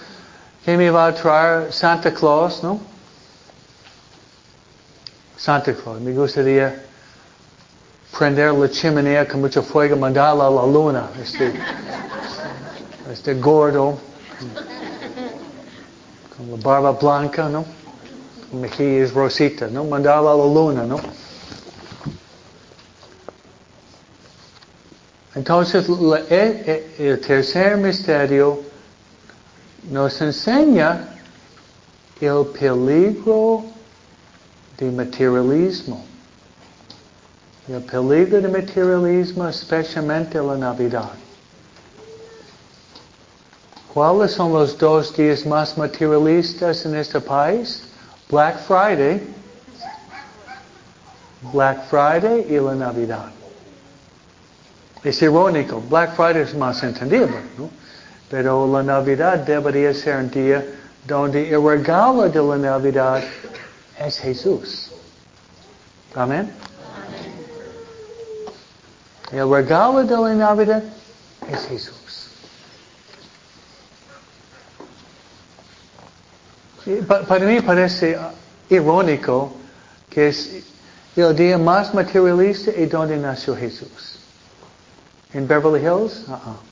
[0.63, 2.79] que me va a traer Santa Claus, ¿no?
[5.35, 5.99] Santa Claus.
[5.99, 6.83] Me gustaría
[8.17, 11.09] prender la chimenea con mucho fuego, mandarla a la luna.
[11.19, 11.53] Este,
[13.11, 13.97] este gordo,
[16.37, 17.65] con la barba blanca, ¿no?
[18.53, 19.85] Mejillas rosita, ¿no?
[19.85, 20.99] Mandarla a la luna, ¿no?
[25.33, 25.87] Entonces,
[26.29, 28.70] el tercer misterio
[29.89, 31.07] nos enseña
[32.19, 33.63] el peligro
[34.77, 36.05] de materialismo.
[37.67, 41.11] El peligro de materialismo, especialmente la Navidad.
[43.93, 47.83] ¿Cuáles son los dos días más materialistas en este país?
[48.29, 49.21] Black Friday,
[51.51, 53.31] Black Friday y la Navidad.
[55.03, 57.80] Es irónico, Black Friday es más entendible, ¿no?
[58.31, 60.65] Pero la Navidad debería ser un día
[61.05, 63.21] donde el regalo de la Navidad
[63.99, 64.89] es Jesús.
[66.15, 66.49] Amén.
[69.33, 70.81] El regalo de la Navidad
[71.49, 72.29] es Jesús.
[77.27, 78.17] Para mí parece
[78.69, 79.51] irónico
[80.09, 80.63] que es
[81.17, 84.19] el día más materialista y donde nació Jesús.
[85.33, 86.23] En Beverly Hills?
[86.29, 86.70] Uh-uh.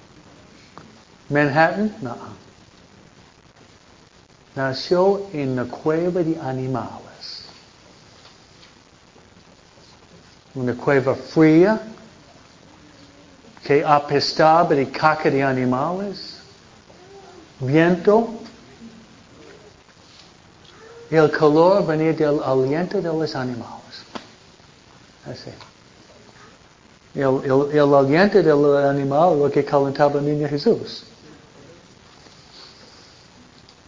[1.29, 1.93] Manhattan?
[2.01, 2.35] Uh-uh.
[4.55, 7.43] Nació en la cueva de animales.
[10.55, 11.79] Una cueva fría
[13.63, 16.39] que apestaba de caca de animales,
[17.59, 18.29] viento.
[21.11, 24.03] El calor venía del aliento de los animales.
[25.25, 25.51] Así.
[27.13, 31.03] El, el, el aliento del animal lo que calentaba el niño Jesús.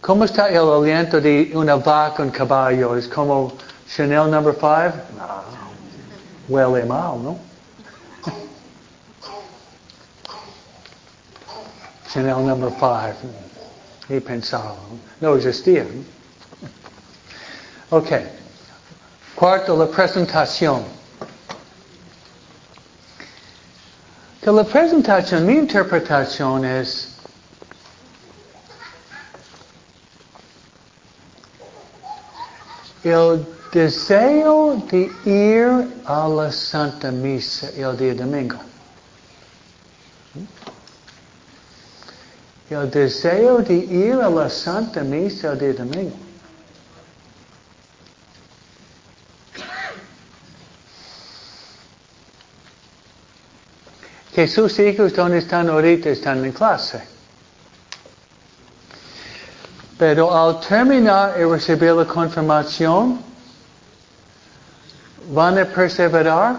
[0.02, 2.96] ¿Cómo está el aliento de una vaca, un caballo?
[2.96, 3.52] ¿Es como
[3.86, 4.66] Chanel number 5?
[5.16, 5.42] No.
[6.48, 7.38] Huele mal, ¿no?
[12.12, 12.90] Chanel number 5.
[14.08, 14.74] He pensaba.
[15.20, 15.86] No existía.
[17.90, 18.10] Ok.
[19.36, 20.82] Cuarto, la presentación.
[24.40, 27.11] Que la presentación, mi interpretación es
[33.04, 38.58] el deseo de ir a la Santa Misa el día domingo.
[42.70, 46.16] El deseo de ir a la Santa Misa el día domingo.
[54.34, 57.11] que sus hijos donde están ahorita están en clase.
[60.02, 63.20] Pero al terminar y recibir la confirmación,
[65.32, 66.56] van a perseverar.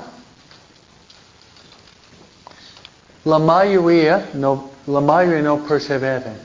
[3.25, 6.37] La mayoría no, la mayoría no perseveran.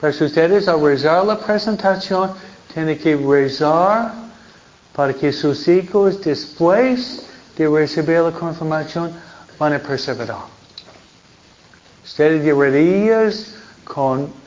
[0.00, 2.30] Pero ustedes al rezar la presentación
[2.72, 4.14] tienen que rezar
[4.94, 7.26] para que sus hijos después
[7.56, 9.10] de recibir la confirmación
[9.58, 10.44] van a perseverar.
[12.04, 13.32] Ustedes deberían
[13.82, 14.45] con,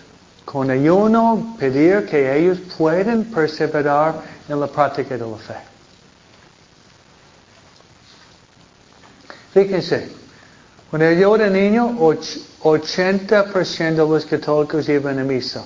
[0.51, 4.15] con ayuno pedir que ellos puedan perseverar
[4.47, 5.53] en la práctica de la fe.
[9.53, 10.09] Fíjense,
[10.89, 15.63] cuando yo era niño, 80% de los católicos iban a misa.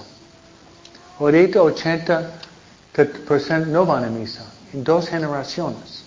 [1.18, 6.04] Ahorita 80% no van a misa, en dos generaciones.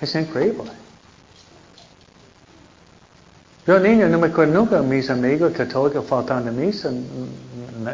[0.00, 0.81] Es increíble.
[3.66, 6.90] Yo niño no me acuerdo nunca mis amigos católicos faltando a misa.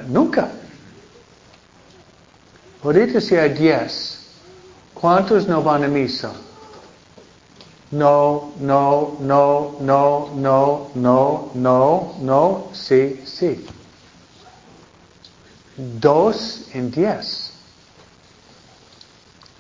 [0.09, 0.49] Nunca.
[2.83, 4.19] Ahorita si hay 10,
[4.95, 6.33] ¿cuántos no van a misa?
[7.91, 13.67] No, no, no, no, no, no, no, no, sí, sí.
[15.77, 17.53] Dos en diez.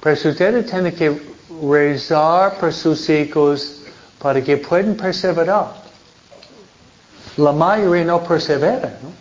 [0.01, 1.21] Pero ustedes tienen que
[1.63, 3.83] rezar por sus hijos
[4.19, 5.78] para que puedan perseverar.
[7.39, 9.12] La mayoría no persevera, ¿no?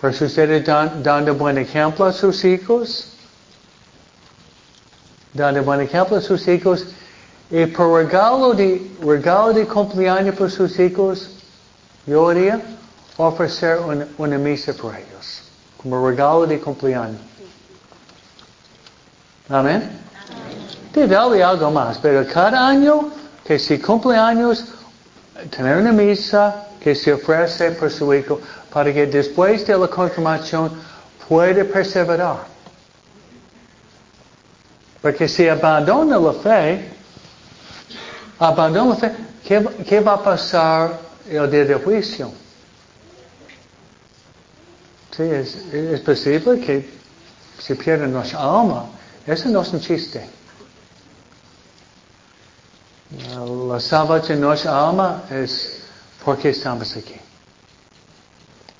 [0.00, 3.08] Pues ustedes dan, dando buen ejemplo a sus hijos,
[5.32, 6.86] dando buen ejemplo a sus hijos,
[7.50, 11.30] y por regalo de, regalo de cumpleaños para sus hijos,
[12.06, 12.60] yo haría
[13.16, 15.42] ofrecer una, una misa para ellos,
[15.82, 17.20] como regalo de cumpleaños.
[19.48, 19.90] Amén.
[20.92, 23.10] Te dale algo más, pero cada año
[23.46, 24.64] que si cumpleaños,
[25.50, 28.40] tener una misa que se ofrece por su hijo
[28.72, 30.72] para que después de la confirmación
[31.28, 32.38] pueda perseverar.
[35.00, 36.90] Porque si abandona la fe,
[38.38, 39.12] abandona la fe,
[39.44, 42.32] ¿qué, va a pasar el día del juicio?
[45.16, 46.90] Sí, es, es posible que
[47.58, 48.86] se pierda nuestra alma.
[49.26, 50.35] Eso no es un chiste.
[53.10, 55.80] La salvación de nuestra alma es
[56.24, 57.14] porque estamos aquí.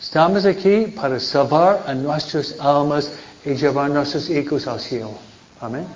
[0.01, 3.11] Estamos aquí para salvar a nuestras almas
[3.45, 5.13] y llevar a nuestros hijos al cielo.
[5.61, 5.87] Amén.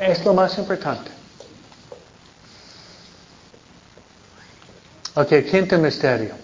[0.00, 1.10] Es lo más importante.
[5.14, 6.34] Ok, quinto misterio.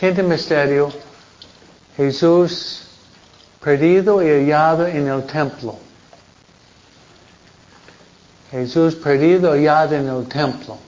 [0.00, 0.90] Quinto misterio.
[1.96, 2.82] Jesús
[3.60, 5.85] perdido y hallado en el templo.
[8.56, 10.78] Jesús perdido y hallado en el templo.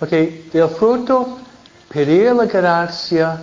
[0.00, 1.38] Ok, del fruto,
[1.88, 3.42] pedir la gracia.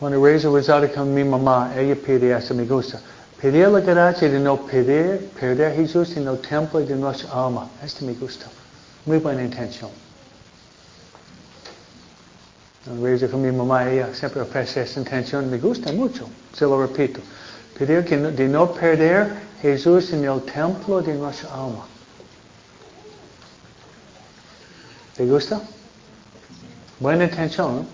[0.00, 3.00] Cuando rezo rezar con mi mamá, ella pide eso, me gusta.
[3.40, 7.68] Pedir la gracia de no perder, perder a Jesús en el templo de nuestra alma.
[7.84, 8.46] Esto me gusta.
[9.04, 9.90] Muy buena intención.
[13.02, 13.84] Rezo con mi mamá,
[14.14, 15.50] siempre ofrece esa intención.
[15.50, 16.28] Me gusta mucho.
[16.54, 17.20] Se lo repito.
[17.76, 21.84] Pedir que no, de no perder Jesús en el templo de nuestra alma.
[25.14, 25.60] ¿Te gusta?
[27.00, 27.86] Buena intención, ¿no?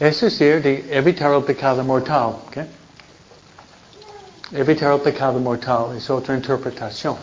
[0.00, 2.36] Es decir, de evitar el pecado mortal.
[2.46, 2.58] ¿ok?
[4.52, 7.16] Evitar el pecado mortal es otra interpretación.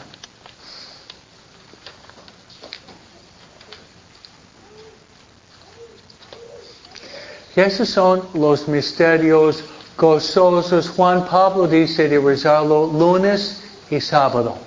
[7.56, 9.64] Y esos son los misterios
[9.98, 10.90] gozosos.
[10.90, 14.58] Juan Pablo dice de rezarlo lunes y sábado.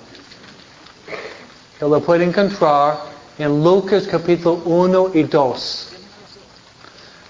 [1.77, 2.97] Que lo puede encontrar
[3.37, 5.98] en Lucas capítulo 1 y 2.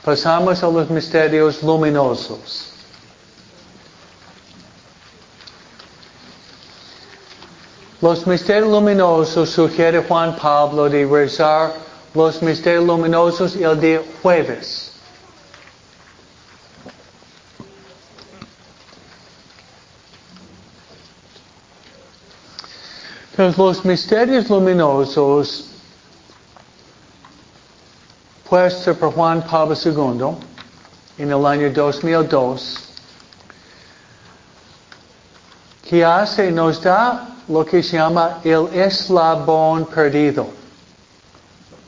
[0.10, 2.72] Pasamos a los misterios luminosos.
[8.02, 11.76] Los misterios luminosos sugiere Juan Pablo de rezar
[12.16, 14.94] los misterios luminosos el día jueves.
[23.38, 25.69] Los misterios luminosos
[28.50, 30.36] puesto por Juan Pablo II
[31.18, 32.78] en el año 2002,
[35.88, 40.48] que hace, nos da lo que se llama el eslabón perdido.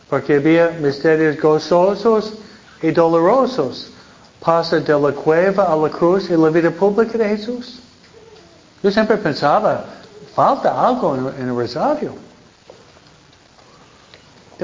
[0.10, 2.34] Porque había misterios gozosos
[2.82, 3.92] y dolorosos.
[4.44, 7.80] Pasa de la cueva a la cruz y la vida pública de Jesús.
[8.82, 9.86] Yo siempre pensaba,
[10.36, 12.14] falta algo en, el rosario.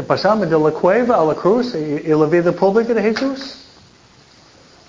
[0.04, 3.56] Pasamos de la cueva a la cruz y, la vida pública de Jesús.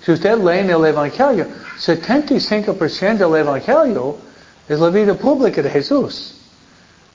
[0.03, 1.47] Si usted lee en el Evangelio,
[1.79, 4.17] 75% del Evangelio
[4.67, 6.35] es la vida pública de Jesús.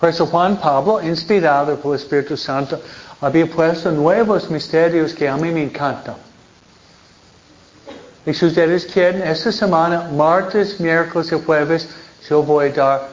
[0.00, 2.80] Por eso Juan Pablo, inspirado por el Espíritu Santo,
[3.20, 6.16] había puesto nuevos misterios que a mí me encantan.
[8.26, 11.88] Y si ustedes quieren, esta semana, martes, miércoles y jueves,
[12.28, 13.08] yo voy a dar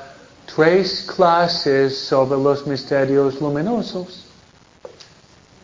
[0.55, 4.30] tres clases sobre los misterios luminosos.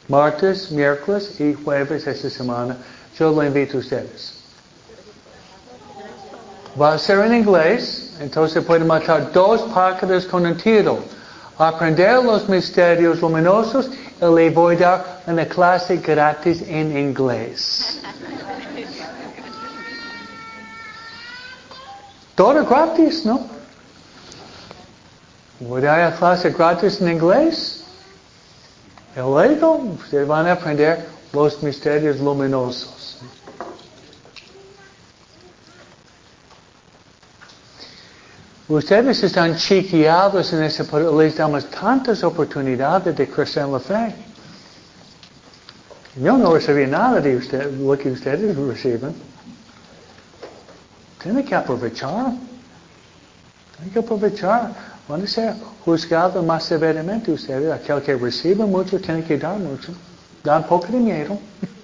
[0.07, 2.77] Martes, miércoles y jueves esta semana.
[3.17, 4.33] Yo lo invito a ustedes.
[6.79, 10.99] Va a ser en inglés, entonces pueden matar dos pájaros con un tiro.
[11.57, 13.89] Aprender los misterios luminosos
[14.21, 17.99] y le voy a dar una clase gratis en inglés.
[22.35, 23.47] Todo gratis, ¿no?
[25.59, 27.83] Voy a dar clase gratis en inglés.
[29.17, 31.03] Luego ustedes van a aprender
[31.33, 33.17] los misterios luminosos.
[38.67, 44.15] Ustedes están chiquiados en ese, pero les damos tantas oportunidades de crecer en la fe.
[46.21, 49.15] Yo no recibí nada de usted, lo que ustedes reciben.
[51.23, 52.33] Tiene que aprovechar.
[53.77, 54.96] Tiene que aprovechar.
[55.07, 55.55] Van a ser
[55.85, 57.71] juzgados más severamente ustedes.
[57.71, 59.93] Aquel que recibe mucho tiene que dar mucho.
[60.43, 61.39] Da un poco de miedo.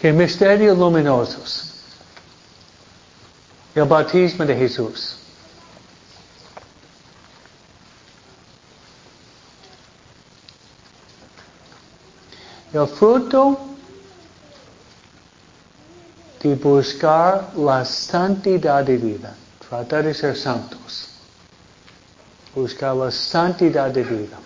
[0.00, 1.74] Que misterios luminosos.
[3.74, 5.18] El bautismo de Jesús.
[12.72, 13.69] El fruto
[16.42, 19.34] de buscar la santidad de vida.
[19.68, 21.08] Tratar de ser santos.
[22.54, 24.38] Buscar la santidad de vida.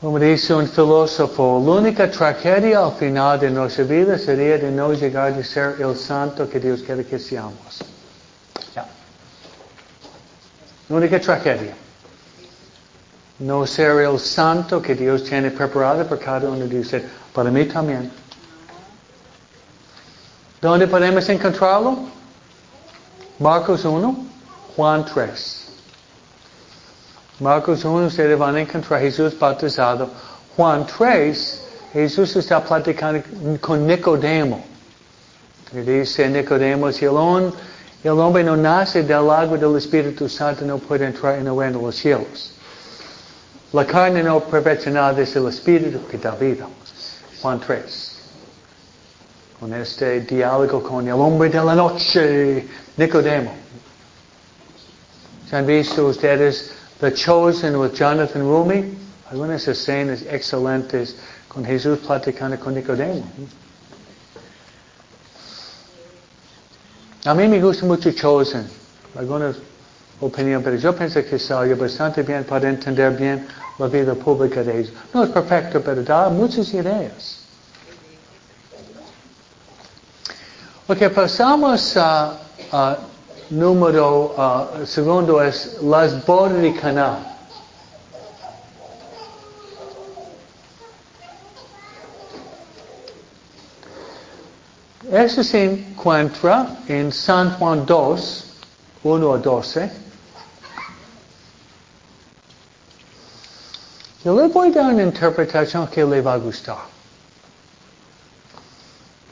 [0.00, 4.92] Como dice un filósofo, la única tragedia al final de nuestra vida sería de no
[4.92, 7.84] llegar a ser el santo que Dios quiere que seamos.
[10.88, 11.81] La única tragedia.
[13.42, 17.10] No ser el santo que Dios tiene preparado para cada uno de ustedes.
[17.34, 18.08] Para mí también.
[20.60, 21.98] ¿Dónde podemos encontrarlo?
[23.40, 24.16] Marcos 1,
[24.76, 25.68] Juan 3.
[27.40, 30.08] Marcos 1, ustedes van a encontrar a Jesús bautizado.
[30.54, 31.62] Juan 3,
[31.94, 33.24] Jesús está platicando
[33.60, 34.64] con Nicodemo.
[35.72, 37.16] Y dice Nicodemo, si el,
[38.20, 41.86] hombre no nace del agua del Espíritu Santo, no puede entrar en el reino de
[41.86, 42.52] los cielos.
[43.72, 46.68] La carne no aprovecha nada, es el Espíritu que da vida.
[47.40, 48.12] Juan 3.
[49.58, 52.66] Con este diálogo con el hombre de la noche,
[52.98, 53.54] Nicodemo.
[55.48, 58.98] ¿Se han visto ustedes The Chosen with Jonathan Rumi?
[59.30, 61.16] Algunas escenas excelentes
[61.48, 63.24] con Jesús platicando con Nicodemo.
[67.24, 68.68] A mí me gusta mucho Chosen.
[69.16, 69.56] Algunas
[70.20, 73.46] opiniones, pero yo pienso que salió bastante bien para entender bien
[73.78, 74.94] la vida pública de Jesús.
[75.12, 77.38] No es perfecto, pero da muchas ideas.
[80.88, 82.38] Ok, pasamos a,
[82.72, 82.98] a
[83.50, 87.18] número uh, segundo es las bodas de Caná.
[95.10, 98.44] Eso se encuentra en San Juan 2,
[99.02, 100.01] 1 a 12.
[104.24, 106.78] Yo le voy a dar una interpretación que le va a gustar.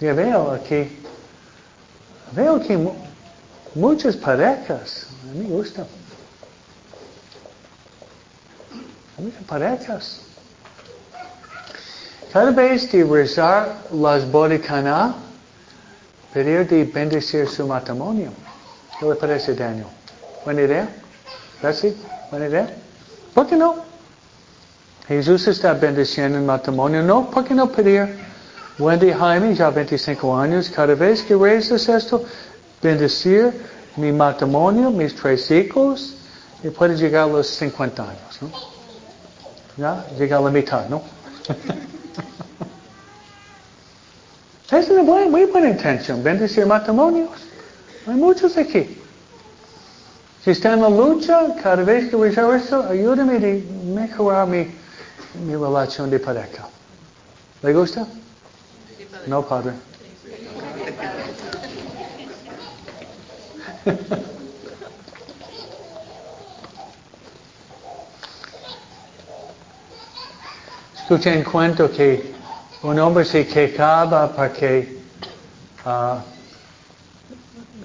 [0.00, 0.98] Ya veo aquí,
[2.32, 2.76] veo que
[3.74, 5.86] muchas parejas, a mí me gustan.
[9.18, 10.20] Muchas parejas.
[12.32, 15.14] Cada vez de rezar las bodas
[16.32, 18.32] pedir de bendecir su matrimonio.
[18.98, 19.86] ¿Qué le parece, Daniel?
[20.44, 20.88] ¿Buena idea?
[21.60, 21.94] ¿Gracias?
[22.30, 22.74] ¿Buena idea?
[23.34, 23.89] ¿Por qué no?
[25.10, 27.02] Jesús está bendiciendo el matrimonio.
[27.02, 28.16] No, ¿por qué no pedir?
[28.78, 32.22] Wendy Jaime, ya 25 años, cada vez que rezas esto,
[32.80, 33.52] bendecir
[33.96, 36.14] mi matrimonio, mis tres hijos,
[36.62, 38.52] y puede llegar a los 50 años, ¿no?
[39.76, 40.06] ¿Ya?
[40.16, 41.02] Llega a la mitad, ¿no?
[44.70, 47.30] es una buena, muy buena intención, bendecir matrimonios.
[48.06, 48.96] Hay muchos aquí.
[50.44, 53.40] Si está en la lucha, cada vez que rezo esto, ayúdame a
[53.92, 54.78] mejorar mi,
[55.34, 56.68] mi relación de pareja.
[57.62, 58.06] ¿Le gusta?
[59.26, 59.72] No, padre.
[70.94, 72.34] Escuché en cuento que
[72.82, 74.96] un hombre se quejaba porque
[75.84, 76.18] uh,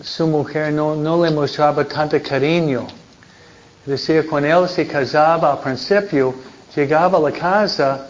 [0.04, 2.86] su mujer no, le mostraba tanto cariño.
[3.82, 6.36] Es decir, cuando él se casaba al principio,
[6.76, 8.08] llegaba a la casa,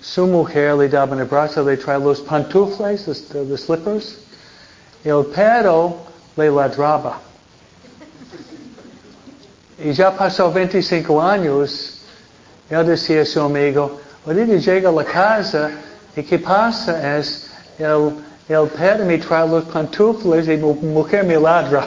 [0.00, 4.18] su mujer le daba un abrazo, le traía los pantufles, los, los slippers.
[5.04, 5.96] El perro
[6.36, 7.20] le ladraba.
[9.78, 12.00] Y ya pasó 25 años,
[12.70, 15.70] él decía a su amigo, ahorita llega a la casa
[16.16, 18.12] y qué pasa es, el,
[18.48, 21.86] el perro me trae los pantufles y mi mujer me ladra.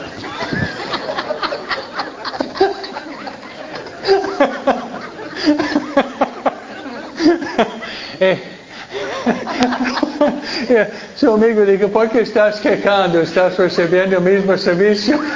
[8.20, 8.38] Eh,
[11.16, 13.22] su amigo dijo, ¿por qué estás quejando?
[13.22, 15.18] ¿Estás recibiendo el mismo servicio?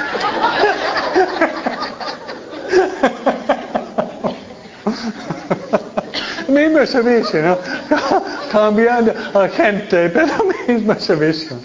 [6.47, 7.57] mismo servicio, ¿no?
[8.51, 10.33] Cambiando a gente, pero
[10.67, 11.57] mismo servicio.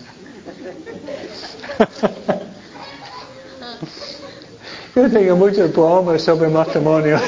[4.94, 7.18] Yo tengo muchos poemas sobre matrimonio.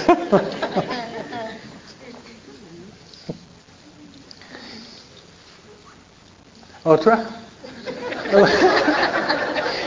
[6.85, 7.21] ¿Otra?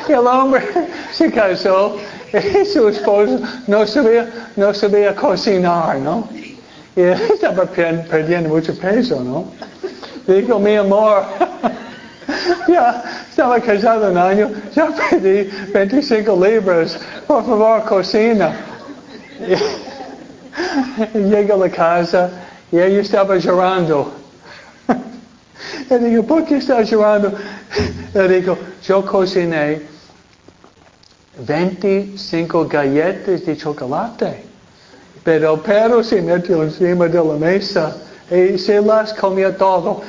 [0.07, 0.63] El hombre
[1.11, 1.97] se casó
[2.33, 6.27] y su esposo no sabía, no sabía cocinar, ¿no?
[6.95, 9.45] Y él estaba perdiendo mucho peso, ¿no?
[10.27, 11.23] Dijo, mi amor,
[12.67, 18.55] ya estaba casado un año, ya perdí 25 libras, por favor, cocina.
[21.13, 22.29] Y, llega a la casa
[22.71, 24.24] y ella estaba llorando.
[25.89, 27.33] Le digo, ¿por qué estás llorando?
[28.13, 29.81] Le digo, yo cociné
[31.47, 34.43] 25 galletas de chocolate.
[35.23, 37.95] Pero Pedro se metió encima de la mesa
[38.29, 40.01] y se las comió todo.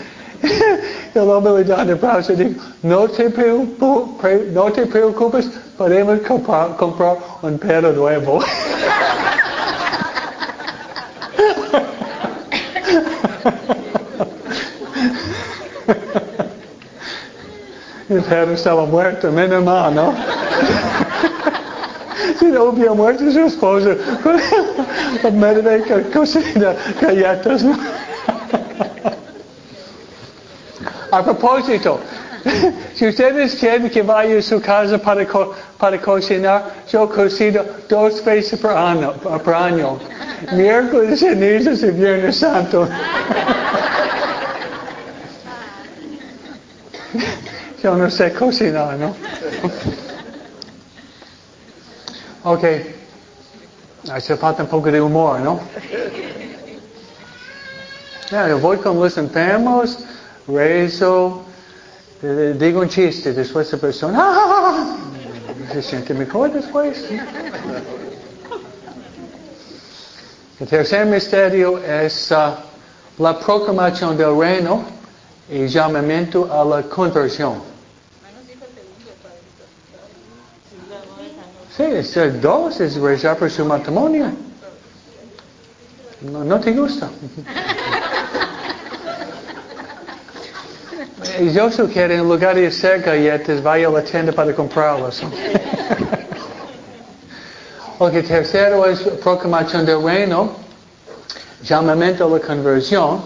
[1.15, 5.47] El hombre le da un abrazo y dijo, no te, preocupes, no te preocupes,
[5.79, 8.41] podemos comprar, comprar un perro nuevo.
[18.09, 20.15] Estaba muerto, menos mal, ¿no?
[22.39, 23.97] Si no hubiera muerto su esposo,
[25.33, 27.65] me que cocina galletas.
[31.11, 32.01] A propósito,
[32.95, 38.25] si ustedes quieren que vaya a su casa para, co para cocinar, yo cocino dos
[38.25, 39.99] veces por año, por año.
[40.53, 42.89] Miércoles, cenizas y Viernes Santo.
[47.87, 49.15] yo no sé cocinar, ¿no?
[52.43, 52.65] Ok.
[54.11, 55.61] Hace falta un poco de humor, ¿no?
[58.29, 60.01] Ya, yo voy con los enfermos,
[60.49, 61.45] rezo,
[62.25, 64.97] eh, digo un chiste, después la persona ¡Ah!
[65.73, 67.05] se siente mejor después.
[70.59, 74.97] El tercer misterio es uh, la proclamación del reino
[75.49, 77.76] y llamamiento a la conversión.
[81.77, 84.33] Sí, es el dos, es rezar por su matrimonio.
[86.23, 87.11] No, no te gusta.
[91.53, 95.23] Yo sugiero en lugar de hacer galletas, vaya a la tienda para comprarlas.
[97.99, 100.53] ok, tercero es proclamación del reino,
[101.63, 103.23] llamamiento a la conversión.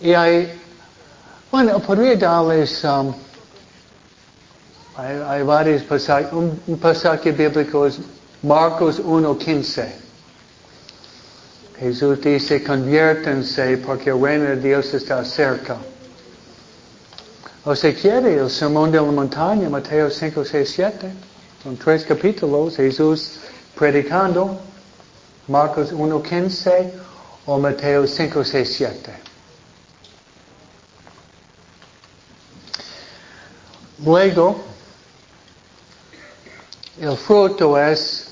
[0.00, 0.58] Y hay,
[1.50, 3.12] bueno, podría darles um,
[4.96, 6.32] hay, hay varios pasajes.
[6.32, 7.98] Un, un, pasaje bíblico es
[8.42, 9.86] Marcos 1.15.
[11.78, 15.76] Jesús dice, conviértense porque el reino de Dios está cerca.
[17.64, 21.12] O si quiere, el sermón de la montaña, Mateo 5, 6, 7.
[21.62, 22.76] Son tres capítulos.
[22.76, 23.40] Jesús
[23.74, 24.60] predicando.
[25.48, 26.90] Marcos 1.15
[27.46, 29.14] o Mateo 5, 6, 7.
[34.04, 34.73] Luego,
[37.00, 38.28] el fruto es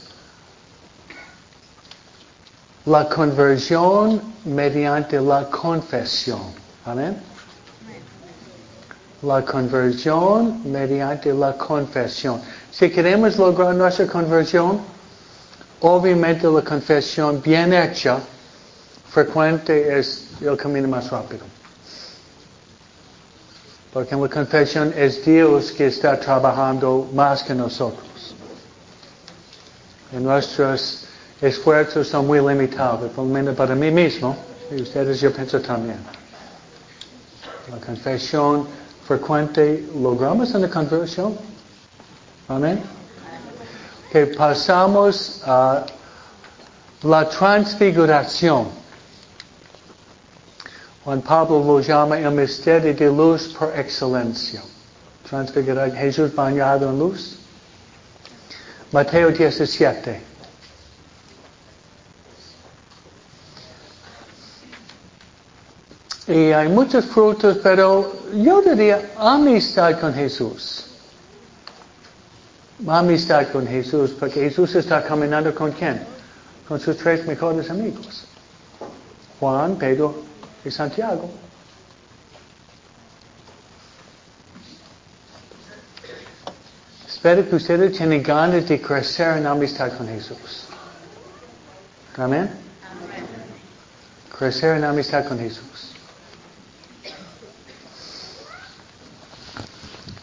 [2.84, 6.40] la conversión mediante la confesión.
[6.84, 7.16] Amén.
[9.22, 12.40] La conversión mediante la confesión.
[12.72, 14.80] Si queremos lograr nuestra conversión,
[15.80, 18.18] obviamente la confesión bien hecha,
[19.10, 21.44] frecuente es el camino más rápido.
[23.92, 28.11] Porque en la confesión es Dios que está trabajando más que nosotros.
[30.12, 31.04] Nuestros
[31.40, 34.36] esfuerzos son muy limitados, por lo menos para mí mismo,
[34.70, 35.98] y ustedes yo pienso también.
[37.70, 38.66] La confesión
[39.06, 41.36] frecuente, logramos en la conversión.
[42.48, 42.82] Amén.
[44.10, 45.86] Que pasamos a
[47.02, 48.68] la transfiguración.
[51.04, 54.62] Juan Pablo lo llama el misterio de luz por excelencia.
[55.28, 57.41] Transfiguración, Jesús bañado en luz.
[58.93, 60.20] Mateo 17.
[66.28, 70.86] Y hay muchos frutos, pero yo diría amistad con Jesús.
[72.86, 76.03] Amistad con Jesús, porque Jesús está caminando con quién?
[76.68, 78.26] Con sus tres mejores amigos.
[79.40, 80.22] Juan, Pedro
[80.64, 81.30] y Santiago.
[87.23, 90.64] Espero que ustedes tienen ganas de crecer en amistad con Jesús.
[92.16, 92.51] Amén.
[94.37, 95.93] Crecer en amistad con Jesús.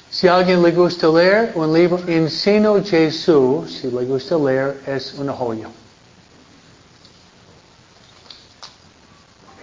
[0.09, 5.13] Si a alguien le gusta leer un libro, Ensino Jesús, si le gusta leer, es
[5.13, 5.69] una joya.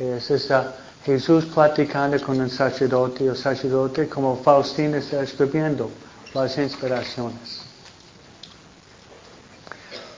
[0.00, 0.74] Es esa
[1.04, 5.90] Jesús platicando con un sacerdote, el sacerdote como Faustina está escribiendo
[6.36, 7.62] las inspiraciones.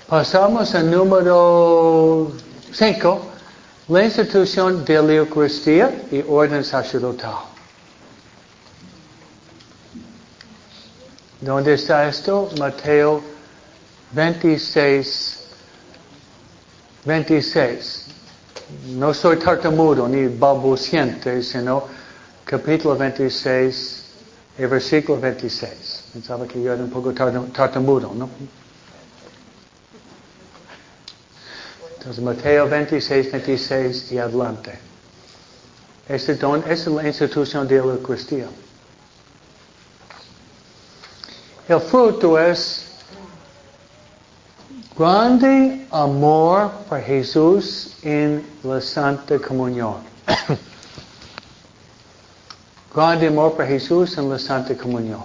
[0.08, 2.32] Pasamos al número
[2.72, 3.22] 5,
[3.88, 7.36] la institución de la Eucaristía y orden sacerdotal.
[11.40, 12.50] ¿Dónde está esto?
[12.58, 13.22] Mateo
[14.12, 15.38] 26,
[17.04, 18.06] 26.
[18.88, 21.84] No soy tartamudo ni balbuciente, sino
[22.44, 24.04] capítulo 26
[24.58, 25.97] y versículo 26.
[26.12, 28.28] Pensaba que yo era un poco tartamudo, ¿no?
[31.98, 34.78] Entonces, Mateo 26, 26 y adelante.
[36.08, 38.46] Este es la institución de la Eucaristía.
[41.68, 42.86] El fruto es
[44.96, 49.96] grande amor por Jesús en la Santa Comunión.
[52.94, 55.24] grande amor por Jesús en la Santa Comunión.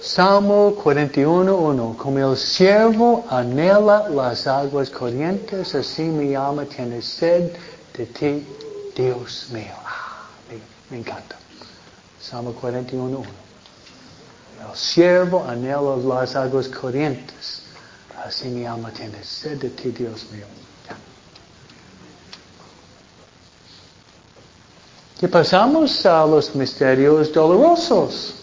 [0.00, 7.52] Salmo 41.1 Como el siervo anhela las aguas corrientes, así mi alma tiene sed
[7.94, 8.46] de ti,
[8.96, 9.74] Dios mío.
[9.84, 10.26] Ah,
[10.88, 11.36] me, encanta.
[12.18, 13.24] Salmo 41.1
[14.70, 17.64] El siervo anhela las aguas corrientes,
[18.24, 20.46] así mi alma tiene sed de ti, Dios mío.
[25.20, 28.39] Y pasamos a los misterios dolorosos.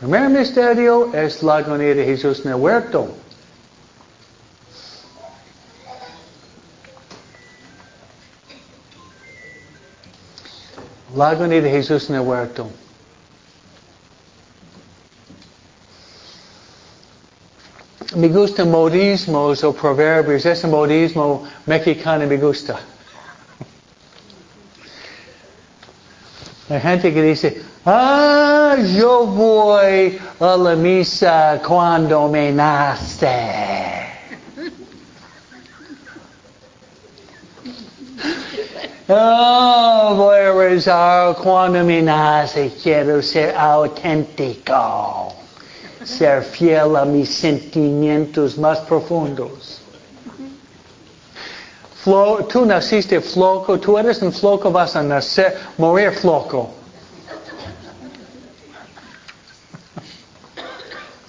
[0.00, 3.08] Primer misterio es la agonía de Jesús en el huerto.
[11.16, 12.70] La agonía de Jesús en el huerto.
[18.14, 20.46] Me gustan modismos o proverbios.
[20.46, 22.78] Ese modismo mexicano me gusta.
[26.68, 33.88] La gente que dice, ah, yo voy a la misa cuando me nace.
[39.08, 42.72] Oh, voy a rezar cuando me nace.
[42.82, 45.32] Quiero ser auténtico.
[46.04, 49.80] Ser fiel a mis sentimientos más profundos.
[52.02, 56.77] Flo, tú naciste floco, tú eres un floco, vas a nacer, morir floco.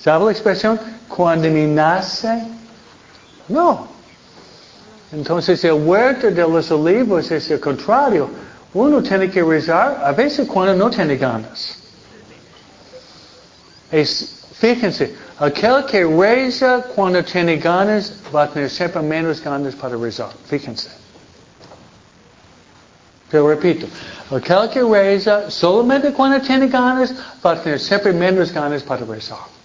[0.01, 0.79] ¿Sabe la expresión?
[1.07, 2.43] Cuando me nace.
[3.47, 3.87] No.
[5.11, 8.29] Entonces el huerto de los olivos es el contrario.
[8.73, 11.75] Uno tiene que rezar a veces cuando no tiene ganas.
[13.91, 19.97] Es, fíjense, aquel que reza cuando tiene ganas va a tener siempre menos ganas para
[19.97, 20.29] rezar.
[20.45, 20.89] Fíjense.
[23.31, 23.87] Pero repito,
[24.31, 29.58] aquel que reza solamente cuando tiene ganas va a tener siempre menos ganas para rezar.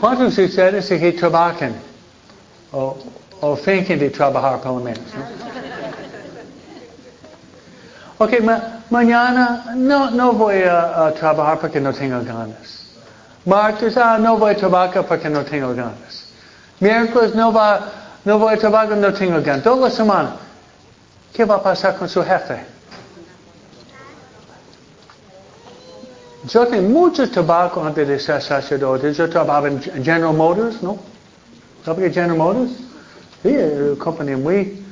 [0.00, 1.74] ¿Cuántos de ustedes aquí trabajan?
[2.72, 2.96] O,
[3.40, 5.48] o finquen de trabajar por lo menos, ¿no?
[8.20, 12.90] Ok, ma mañana no, no voy a, a, trabajar porque no tengo ganas.
[13.44, 16.28] Martes, ah, no voy a trabajar porque no tengo ganas.
[16.80, 17.80] Miércoles, no, va,
[18.24, 19.62] no voy a trabajar porque no tengo ganas.
[19.62, 20.36] Toda la semana.
[21.32, 22.77] ¿Qué va a pasar con su jefe?
[26.48, 29.12] Yo tengo mucho trabajo antes de ser sacerdote.
[29.12, 30.96] Yo trabajaba en General Motors, ¿no?
[31.84, 32.70] ¿Sabe qué General Motors?
[33.42, 34.82] Sí, una compañía muy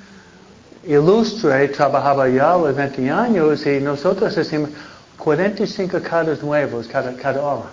[0.86, 4.70] ilustre, trabajaba allá a los 20 años y nosotros hacíamos
[5.16, 7.70] 45 carros nuevos cada, cada hora.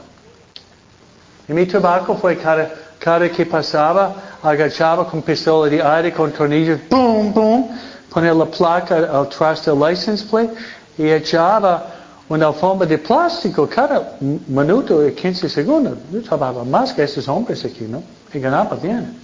[1.49, 6.79] Y mi trabajo fue cada, cada que pasaba, agachaba con pistola de aire, con tornillos,
[6.89, 7.69] boom, boom,
[8.09, 10.53] poner la placa atrás del license plate
[10.97, 15.97] y echaba una alfombra de plástico cada minuto y 15 segundos.
[16.11, 18.01] Yo trabajaba más que esos hombres aquí, ¿no?
[18.33, 19.17] Y ganaba bien.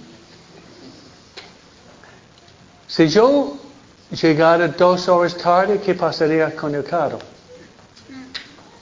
[2.86, 3.56] Si yo
[4.10, 7.18] llegara dos horas tarde, ¿qué pasaría con el carro?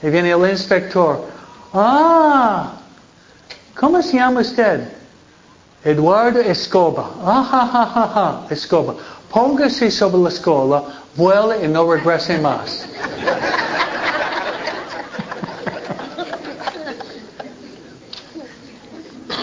[0.02, 1.24] Y viene el inspector.
[1.72, 2.72] Ah,
[3.78, 4.88] ¿cómo se llama usted?
[5.84, 7.10] Eduardo Escoba.
[7.22, 8.46] Ah, ja, ja, ja, ja.
[8.50, 8.94] Escoba.
[9.30, 10.82] Póngase sobre la escola,
[11.14, 12.86] vuela y no regrese más.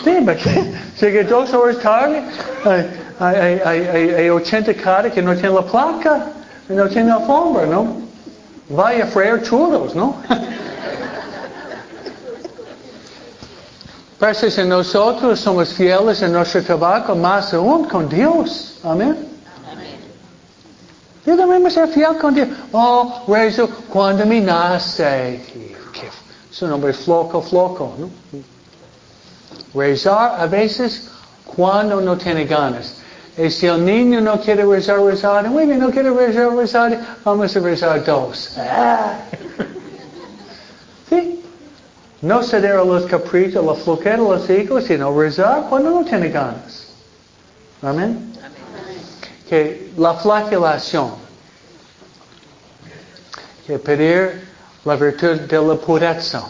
[0.06, 2.22] Sí, porque llegué dos horas tarde,
[2.64, 2.86] hay,
[3.20, 6.28] hay, hay, hay, hay 80 caras que no tienen la placa,
[6.70, 7.98] no tienen alfombra, ¿no?
[8.70, 10.16] Vaya a freír churros, ¿no?
[14.20, 18.78] Pero si nosotros somos fieles en nuestro trabajo, más aún con Dios.
[18.84, 19.18] Amén.
[21.26, 22.48] Yo debemos ser fiel con Dios.
[22.72, 25.42] Oh, rezo cuando me nace.
[25.52, 26.10] Que
[26.52, 28.10] Su nombre es floco, floco, ¿no?
[29.76, 31.10] Rezar a veces
[31.44, 32.96] cuando no tiene ganas.
[33.38, 37.56] Y si el niño no quiere rezar, rezar, muy bien, no quiere rezar, rezar, vamos
[37.56, 38.56] a rezar dos.
[38.58, 39.18] Ah.
[41.10, 41.44] ¿Sí?
[42.22, 46.06] No ceder a los caprichos, a la flojera, a los hijos, sino rezar cuando no
[46.06, 46.88] tiene ganas.
[47.82, 48.34] Amén.
[49.50, 51.12] Que la flagelación,
[53.68, 54.48] que pedir
[54.86, 56.46] la virtud de la pureza.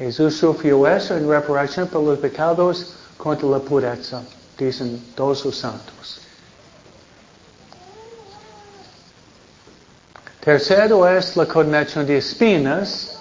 [0.00, 4.22] Jesús sufrió eso en reparación por los pecados contra la pureza,
[4.56, 6.22] dicen todos los santos.
[10.40, 13.18] Tercero es la condenación de espinas.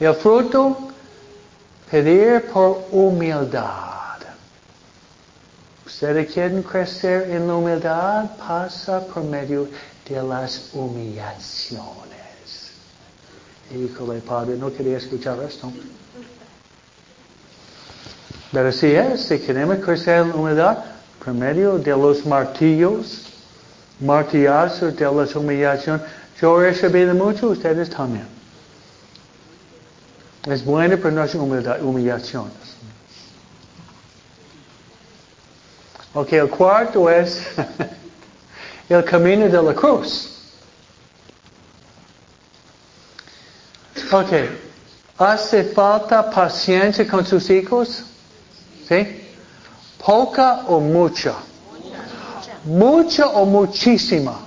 [0.00, 0.88] El fruto,
[1.90, 4.16] pedir por humildad.
[5.84, 9.68] Ustedes quieren crecer en la humildad, pasa por medio
[10.08, 12.15] de las humillaciones.
[13.74, 15.72] Híjole, Padre, no quería escuchar esto.
[18.52, 20.78] Pero así es, si queremos crecer en la humildad,
[21.24, 23.24] por medio de los martillos,
[24.00, 26.02] martillazos de las humillaciones,
[26.40, 28.28] yo he recibido mucho, ustedes también.
[30.46, 32.76] Es bueno para nuestras humildad, humillaciones.
[36.14, 37.42] Ok, el cuarto es
[38.88, 40.35] el camino de la cruz.
[44.12, 44.30] Ok,
[45.18, 48.04] ¿hace falta paciencia con sus hijos?
[48.88, 49.22] ¿Sí?
[50.04, 51.34] ¿Poca o mucha?
[52.64, 54.40] ¿Mucha o muchísima?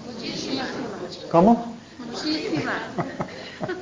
[1.31, 1.75] ¿Cómo?
[2.09, 2.73] Muchísima.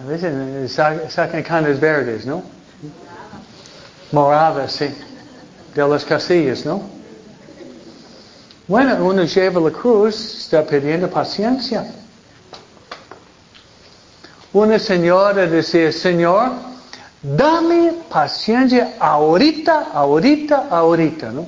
[0.00, 2.42] A veces eh, sa- sacan canas verdes, ¿no?
[4.10, 4.86] Moradas, sí.
[5.74, 6.82] De las casillas, ¿no?
[8.66, 11.84] Bueno, uno lleva la cruz, está pidiendo paciencia.
[14.52, 16.52] Una señora decía, Señor,
[17.22, 21.46] dame paciencia ahorita, ahorita, ahorita, ¿no?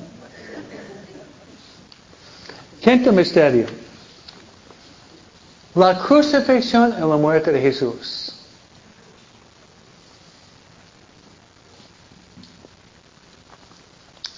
[2.81, 3.67] Quinto misterio.
[5.75, 8.33] La crucifixión y la muerte de Jesús.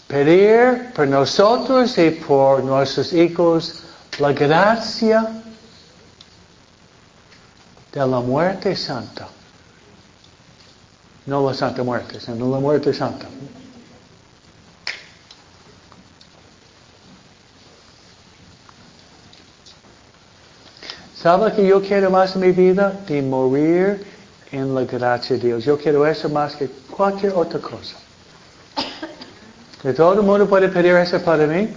[0.07, 3.83] Pedir por nosotros y por nuestros hijos
[4.19, 5.43] la gracia
[7.97, 9.27] de la muerte santa.
[11.25, 13.25] No la santa muerte, sino la muerte santa.
[21.15, 22.93] ¿Sabe que yo quiero más mi vida?
[23.07, 24.05] De morir
[24.51, 25.65] en la gracia de Dios.
[25.65, 27.97] Yo quiero eso más que cualquier otra cosa.
[29.81, 31.69] Que todo el mundo puede pedir eso para mí.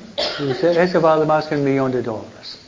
[0.62, 2.58] Eso vale más que un millón de dólares.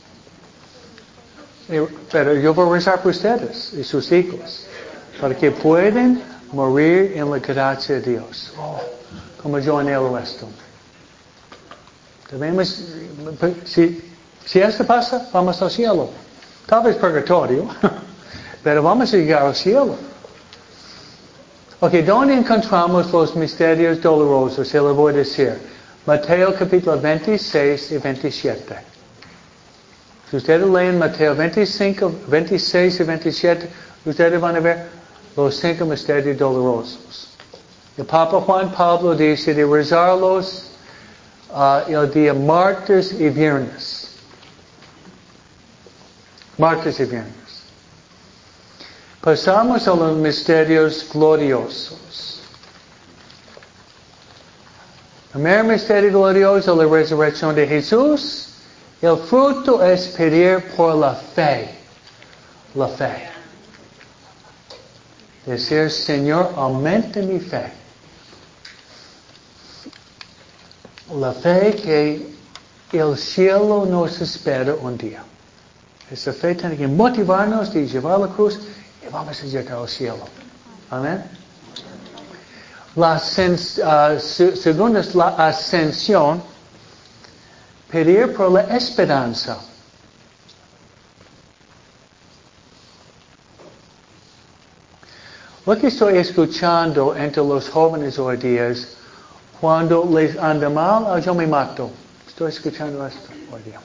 [1.69, 4.65] Y- Pero yo voy a rezar por ustedes y sus hijos.
[5.21, 8.51] Para que puedan morir en la gracia de Dios.
[9.41, 10.47] Como yo anhelo esto.
[12.31, 12.83] Debemos,
[13.65, 14.11] si,
[14.45, 16.09] si esto pasa, vamos al cielo.
[16.65, 17.67] Tal vez purgatorio,
[18.63, 19.95] pero vamos a llegar al cielo.
[21.79, 24.67] Ok, ¿dónde encontramos los misterios dolorosos?
[24.67, 25.53] Se lo voy a decir.
[26.05, 28.75] Mateo capítulo 26 y 27.
[30.33, 33.69] Si ustedes leen Mateo 25, 26 y 27,
[34.03, 34.87] ustedes van a ver
[35.37, 37.29] los cinco misterios dolorosos.
[37.95, 40.71] El Papa Juan Pablo dice de rezarlos
[41.53, 44.15] ah, el día martes y viernes.
[46.57, 47.61] Martes y viernes.
[49.21, 52.41] Pasamos a los misterios gloriosos.
[55.35, 58.52] El primer misterio glorioso, es la resurrección de Jesús.
[59.03, 61.67] El fruto es pedir por la fe.
[62.73, 63.27] La fe.
[65.45, 67.69] Decir, Señor, aumenta mi fe.
[71.19, 75.21] La fe que el cielo nos espera un día.
[76.09, 78.57] Esa fe tiene que motivarnos de llevar la cruz
[79.05, 80.25] y vamos a llegar al cielo.
[80.89, 81.21] Amén.
[82.95, 86.41] La ascens- ah, se- segundo es la ascensión.
[87.93, 89.55] Pedir por la esperanza.
[95.63, 98.97] Lo que estoy escuchando entre los jóvenes hoy día es
[99.61, 101.91] cuando les anda mal, ah, yo me mato.
[102.27, 103.79] Estoy escuchando esto hoy día.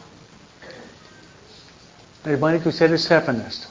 [2.24, 3.68] Es bueno que ustedes sepan esto.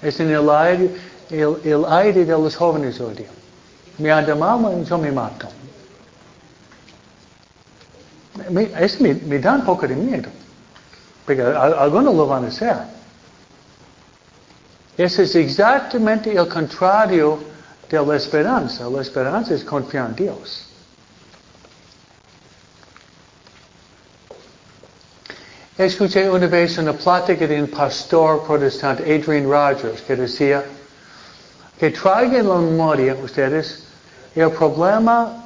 [0.00, 0.90] Es en el aire,
[1.28, 3.30] el, el aire de los jóvenes hoy día.
[3.98, 5.59] Me anda mal, yo me mato.
[8.50, 10.28] Me, es, me, me da un poco de miedo.
[11.24, 12.76] Porque al- algunos lo van a hacer.
[14.96, 17.38] Eso es exactamente el contrario
[17.88, 18.88] de la esperanza.
[18.90, 20.66] La esperanza es confiar en Dios.
[25.78, 30.62] Escuché una vez una plática de un pastor protestante, Adrian Rogers, que decía
[31.78, 33.84] que traigan la memoria ustedes
[34.34, 35.44] el problema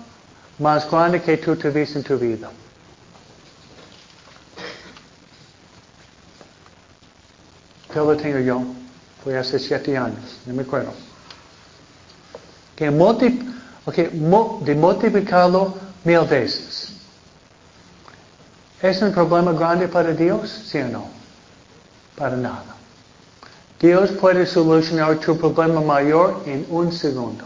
[0.59, 2.50] más grande que tú tuviste en tu vida.
[7.95, 8.61] Que lo tengo yo,
[9.22, 10.92] fue hace siete años, no me acuerdo.
[12.74, 13.38] Que multi-
[13.86, 16.88] ok, mo- de multiplicarlo mil veces.
[18.82, 20.51] ¿Es un problema grande para Dios?
[20.66, 21.07] ¿Sí o no?
[22.16, 22.74] Para nada.
[23.80, 27.45] Dios puede solucionar tu problema mayor en un segundo.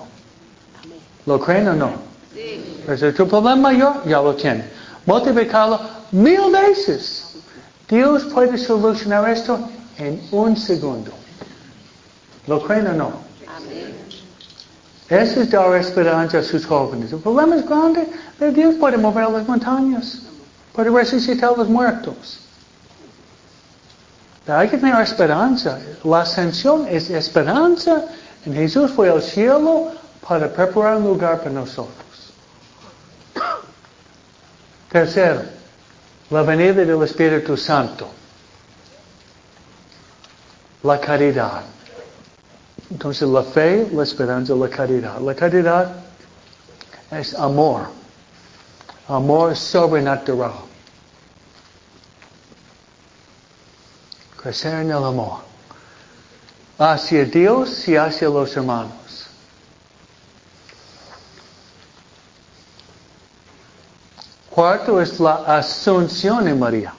[1.26, 1.92] ¿Lo creen o no?
[2.34, 2.82] Sí.
[2.86, 4.64] Pero tu problema mayor, ya lo tiene.
[5.04, 5.78] Multiplicarlo
[6.12, 7.34] mil veces.
[7.86, 9.58] Dios puede solucionar esto
[9.98, 11.12] en un segundo.
[12.46, 13.12] ¿Lo creen o no?
[13.46, 13.94] Amén.
[15.08, 17.12] Eso es dar esperanza a sus jóvenes.
[17.12, 20.20] El problema es grande, pero Dios puede mover las montañas,
[20.72, 22.40] puede resucitar a los muertos.
[24.44, 25.78] Pero hay que tener esperanza.
[26.04, 28.04] La ascensión es esperanza.
[28.46, 29.92] En Jesús fue al cielo
[30.26, 31.94] para preparar un lugar para nosotros.
[34.90, 35.42] Tercero,
[36.30, 38.08] la venida del Espíritu Santo.
[40.82, 41.62] La caridad.
[42.90, 45.20] Entonces la fe, la esperanza, la caridad.
[45.20, 45.92] La caridad
[47.10, 47.88] es amor.
[49.08, 50.52] Amor sobrenatural.
[54.36, 55.40] Crecer en el amor.
[56.78, 58.92] Hacia Dios y hacia los hermanos.
[64.50, 66.94] Cuarto es la asunción de María.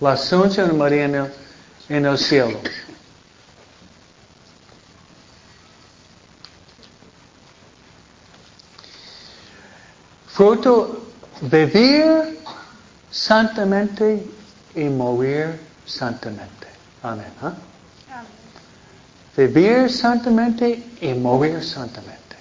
[0.00, 1.32] La asunción de María en el,
[1.88, 2.58] en el cielo.
[10.28, 11.06] Fruto,
[11.42, 12.40] vivir
[13.10, 14.26] santamente
[14.74, 16.66] y morir santamente.
[17.02, 17.32] Amén.
[17.42, 17.52] ¿ah?
[19.36, 22.36] Vivir santamente y morir santamente.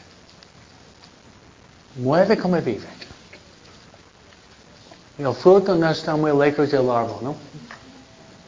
[1.97, 2.87] Muere como vive.
[5.19, 7.35] El fruto no está muy lejos del árbol, ¿no?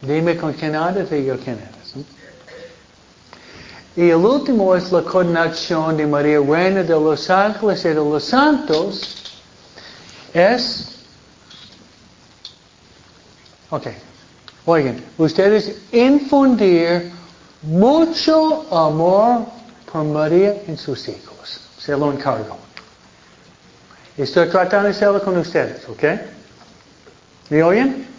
[0.07, 2.05] Dime con quién andas y yo quién eres.
[3.95, 8.25] Y el último es la coronación de María, Reina de los Ángeles y de los
[8.25, 9.39] Santos.
[10.33, 10.89] Es,
[13.69, 13.87] ok,
[14.65, 17.13] oigan, ustedes infundir
[17.61, 19.45] mucho amor
[19.89, 21.61] por María en sus hijos.
[21.77, 22.57] Se lo encargo.
[24.17, 26.03] Estoy tratando de hacerlo con ustedes, ¿ok?
[27.49, 28.14] ¿Me oyen?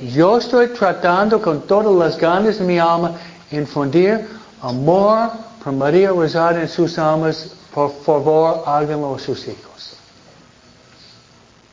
[0.00, 3.12] Yo estoy tratando con todas las ganas de mi alma
[3.50, 4.28] infundir
[4.62, 5.30] amor
[5.62, 7.50] por María Rosada en sus almas.
[7.74, 9.96] Por favor, háganlo a sus hijos.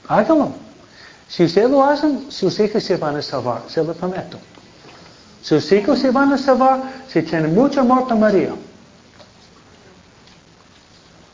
[0.07, 0.51] Háganlo.
[1.27, 4.37] Si ustedes lo hacen, sus hijos se van a salvar, se lo prometo.
[5.41, 8.53] Sus hijos se van a salvar si tienen mucho amor por María.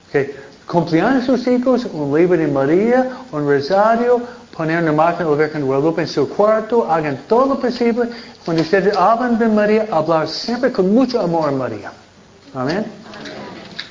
[0.09, 0.35] Okay.
[0.71, 4.21] Cumpleaños sus hijos, un libro de María, un rosario,
[4.55, 8.07] poner una máquina de Virgen de Guadalupe en su cuarto, hagan todo lo posible.
[8.45, 11.91] Cuando ustedes hablan de María, hablar siempre con mucho amor a María.
[12.55, 12.85] Amén.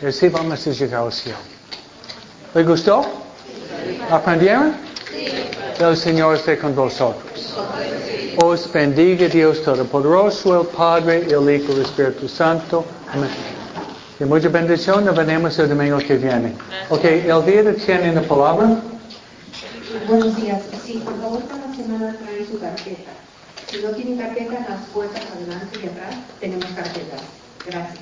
[0.01, 1.37] Y así vamos a llegar al cielo.
[2.55, 3.05] ¿Les gustó?
[4.11, 4.73] ¿Aprendieron?
[5.79, 7.57] El Señor esté con vosotros.
[8.43, 12.87] Os bendiga Dios Todopoderoso, el Padre, el Hijo y el Espíritu Santo.
[13.13, 13.60] Amén.
[14.21, 16.53] Y mucha bendición, nos veremos el domingo que viene.
[16.91, 18.77] Ok, Elvira tiene la palabra.
[20.07, 20.61] Buenos días.
[20.85, 23.13] Sí, por favor, cada semana traen su carpeta.
[23.71, 27.23] Si no tienen carpeta, las puertas adelante y atrás tenemos carpetas.
[27.67, 27.99] Gracias.